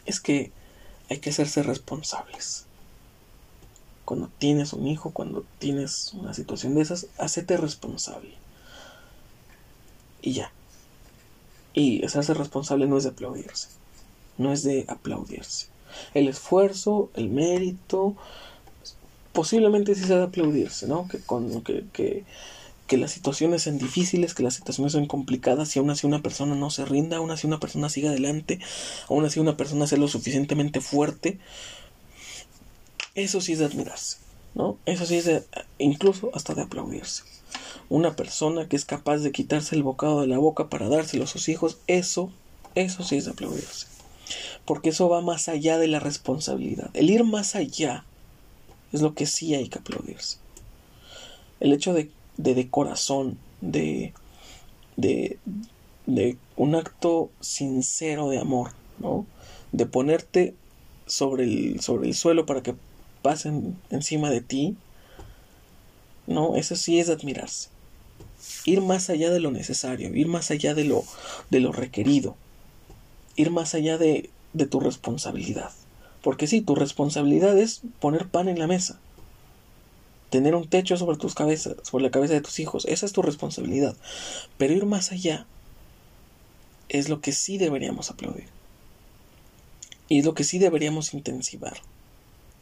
[0.05, 0.53] es que
[1.09, 2.67] hay que hacerse responsables.
[4.05, 8.35] Cuando tienes un hijo, cuando tienes una situación de esas, hacete responsable.
[10.21, 10.53] Y ya.
[11.73, 13.81] Y hacerse responsable no es de aplaudirse.
[14.39, 15.67] No es de aplaudirse.
[16.15, 18.17] El esfuerzo, el mérito,
[19.33, 21.09] posiblemente sí sea de aplaudirse, ¿no?
[21.09, 21.19] Que,
[21.65, 22.25] que, que,
[22.87, 26.55] que las situaciones sean difíciles, que las situaciones sean complicadas y aún así una persona
[26.55, 28.61] no se rinda, aún así una persona siga adelante,
[29.09, 31.39] aún así una persona sea lo suficientemente fuerte.
[33.15, 34.19] Eso sí es de admirarse,
[34.55, 34.79] ¿no?
[34.87, 35.43] Eso sí es de,
[35.79, 37.25] incluso hasta de aplaudirse.
[37.89, 41.27] Una persona que es capaz de quitarse el bocado de la boca para dárselo a
[41.27, 42.31] sus hijos, eso,
[42.75, 43.92] eso sí es de aplaudirse.
[44.65, 46.91] Porque eso va más allá de la responsabilidad.
[46.95, 48.05] El ir más allá
[48.93, 50.39] es lo que sí hay que aplaudirse.
[51.61, 54.13] El hecho de, de, corazón, de,
[54.97, 55.39] de,
[56.07, 59.27] de un acto sincero de amor, ¿no?
[59.71, 60.55] De ponerte
[61.07, 62.75] sobre el, sobre el suelo para que
[63.23, 64.77] pasen encima de ti,
[66.27, 67.69] no, eso sí es admirarse.
[68.65, 71.05] Ir más allá de lo necesario, ir más allá de lo,
[71.51, 72.37] de lo requerido,
[73.37, 75.73] ir más allá de, de tu responsabilidad.
[76.23, 79.01] Porque sí, tu responsabilidad es poner pan en la mesa,
[80.31, 83.23] tener un techo sobre tus cabezas, sobre la cabeza de tus hijos, esa es tu
[83.23, 83.97] responsabilidad.
[84.57, 85.47] Pero ir más allá
[86.89, 88.49] es lo que sí deberíamos aplaudir.
[90.09, 91.77] Y es lo que sí deberíamos intensivar.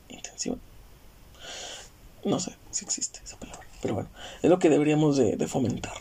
[0.09, 0.59] Intensivar.
[2.25, 3.66] No sé si existe esa palabra.
[3.83, 4.09] Pero bueno,
[4.43, 5.97] es lo que deberíamos de, de fomentar.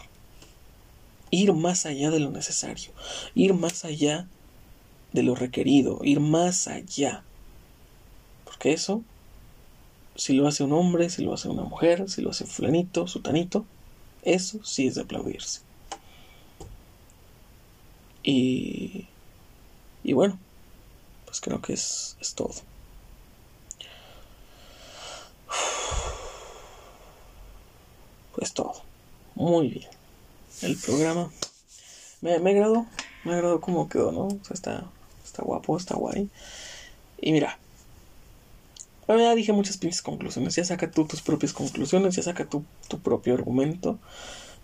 [1.31, 2.91] Ir más allá de lo necesario.
[3.35, 4.27] Ir más allá
[5.13, 5.99] de lo requerido.
[6.03, 7.23] Ir más allá.
[8.45, 9.03] Porque eso,
[10.15, 13.65] si lo hace un hombre, si lo hace una mujer, si lo hace fulanito, sutanito,
[14.23, 15.61] eso sí es de aplaudirse.
[18.23, 19.07] Y,
[20.03, 20.37] y bueno,
[21.25, 22.53] pues creo que es, es todo.
[28.35, 28.83] Pues todo.
[29.35, 29.89] Muy bien.
[30.61, 31.31] El programa
[32.21, 32.85] me, me agradó.
[33.23, 34.27] Me agradó cómo quedó, ¿no?
[34.27, 34.89] O sea, está,
[35.39, 36.29] está guapo, está guay.
[37.21, 37.57] Y mira.
[39.07, 40.55] Ya dije muchas pinches conclusiones.
[40.55, 42.15] Ya saca tú tus propias conclusiones.
[42.15, 43.97] Ya saca tu, tu propio argumento.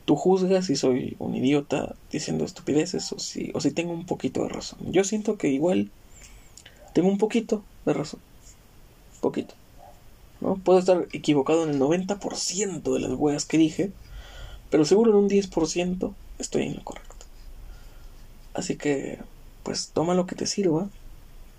[0.06, 4.44] Tú juzgas si soy un idiota diciendo estupideces o si, o si tengo un poquito
[4.44, 4.80] de razón.
[4.92, 5.90] Yo siento que igual
[6.94, 8.20] tengo un poquito de razón.
[9.20, 9.56] Poquito.
[10.42, 10.58] ¿no?
[10.58, 13.92] Puedo estar equivocado en el 90% de las weas que dije,
[14.70, 17.16] pero seguro en un 10% estoy en lo correcto.
[18.54, 19.20] Así que,
[19.66, 20.88] pues toma lo que te sirva,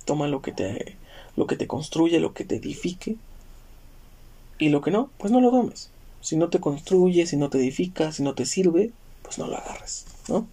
[0.06, 0.96] toma lo que te,
[1.36, 3.16] lo que te construye, lo que te edifique,
[4.58, 5.90] y lo que no, pues no lo tomes.
[6.22, 8.92] Si no te construye, si no te edifica, si no te sirve,
[9.22, 10.48] pues no lo agarres, ¿no?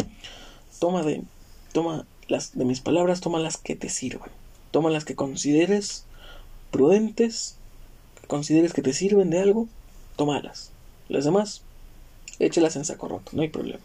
[0.80, 1.24] Toma de,
[1.72, 4.30] toma las de mis palabras, toma las que te sirvan,
[4.72, 6.04] toma las que consideres
[6.70, 7.56] prudentes
[8.28, 9.68] consideres que te sirven de algo,
[10.16, 10.72] tómalas.
[11.10, 11.62] Las demás,
[12.40, 13.84] échelas en saco roto, no hay problema.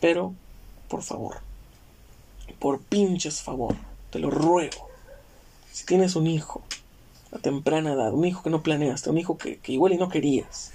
[0.00, 0.34] Pero,
[0.90, 1.36] por favor,
[2.58, 3.76] por pinches favor,
[4.10, 4.88] te lo ruego.
[5.72, 6.62] Si tienes un hijo
[7.32, 10.08] a temprana edad, un hijo que no planeaste, un hijo que, que igual y no
[10.08, 10.72] querías,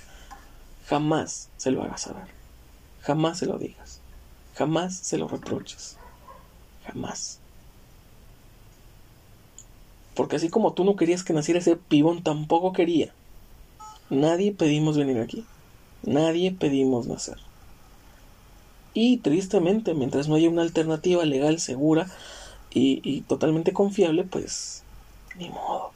[0.88, 2.28] jamás se lo hagas saber.
[3.02, 4.00] Jamás se lo digas.
[4.56, 5.98] Jamás se lo reproches.
[6.88, 7.40] Jamás.
[10.16, 13.14] Porque así como tú no querías que naciera ese pibón, tampoco quería.
[14.10, 15.46] Nadie pedimos venir aquí.
[16.04, 17.45] Nadie pedimos nacer.
[18.96, 22.10] Y tristemente, mientras no haya una alternativa legal, segura
[22.72, 24.82] y, totalmente confiable, pues
[25.38, 25.92] ni modo.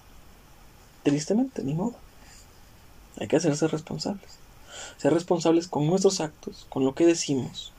[1.01, 1.95] Tristemente, ni modo.
[3.19, 4.37] Hay que hacerse responsables.
[4.97, 7.73] Ser responsables con nuestros actos, con lo que decimos.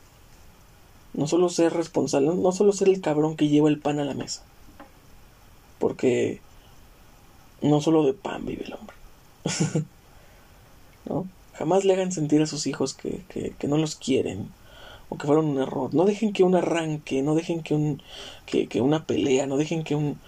[1.15, 4.15] No solo ser responsable, no solo ser el cabrón que lleva el pan a la
[4.15, 4.43] mesa
[5.81, 6.41] porque
[7.63, 8.97] no solo de pan vive el hombre.
[11.07, 11.27] ¿No?
[11.55, 13.25] Jamás le hagan sentir a sus hijos que,
[13.59, 14.49] que, no los quieren
[15.11, 15.93] o que fueron un error.
[15.93, 18.03] No dejen que un arranque, no dejen que, un,
[18.47, 20.19] que, una pelea, no dejen que un,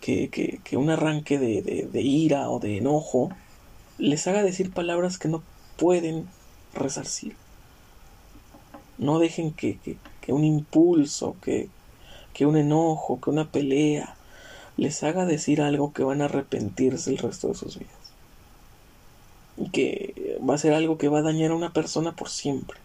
[0.00, 3.30] que, un arranque de, ira o de enojo
[3.98, 5.42] les haga decir palabras que no
[5.76, 6.28] pueden
[6.74, 7.34] resarcir.
[8.98, 11.70] No dejen que, que, que un impulso, que,
[12.34, 14.16] que un enojo, que una pelea
[14.76, 17.94] les haga decir algo que van a arrepentirse el resto de sus vidas.
[19.56, 22.78] Y que va a ser algo que va a dañar a una persona por siempre.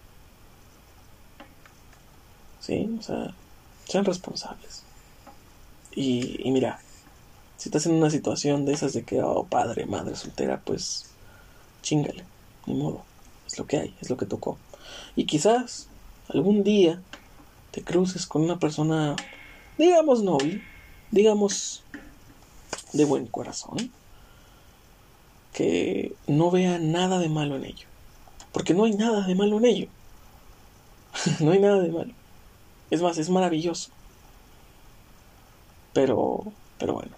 [2.61, 2.95] ¿Sí?
[2.99, 3.33] O sea,
[3.91, 4.83] Sean responsables.
[5.93, 6.79] Y, y mira,
[7.57, 11.09] si estás en una situación de esas de que, oh, padre, madre soltera, pues
[11.81, 12.23] chingale,
[12.67, 13.03] ni modo.
[13.45, 14.57] Es lo que hay, es lo que tocó.
[15.17, 15.89] Y quizás
[16.29, 17.01] algún día
[17.71, 19.17] te cruces con una persona,
[19.77, 20.63] digamos, noble,
[21.11, 21.83] digamos,
[22.93, 23.91] de buen corazón,
[25.51, 27.87] que no vea nada de malo en ello.
[28.53, 29.87] Porque no hay nada de malo en ello.
[31.41, 32.20] no hay nada de malo.
[32.91, 33.89] Es más, es maravilloso.
[35.93, 36.43] Pero,
[36.77, 37.15] pero bueno.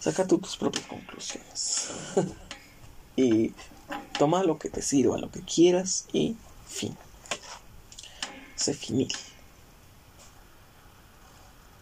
[0.00, 1.90] Saca tú tus propias conclusiones.
[3.16, 3.52] y
[4.18, 6.36] toma lo que te sirva, lo que quieras y
[6.66, 6.96] fin.
[8.56, 9.12] Sé finil.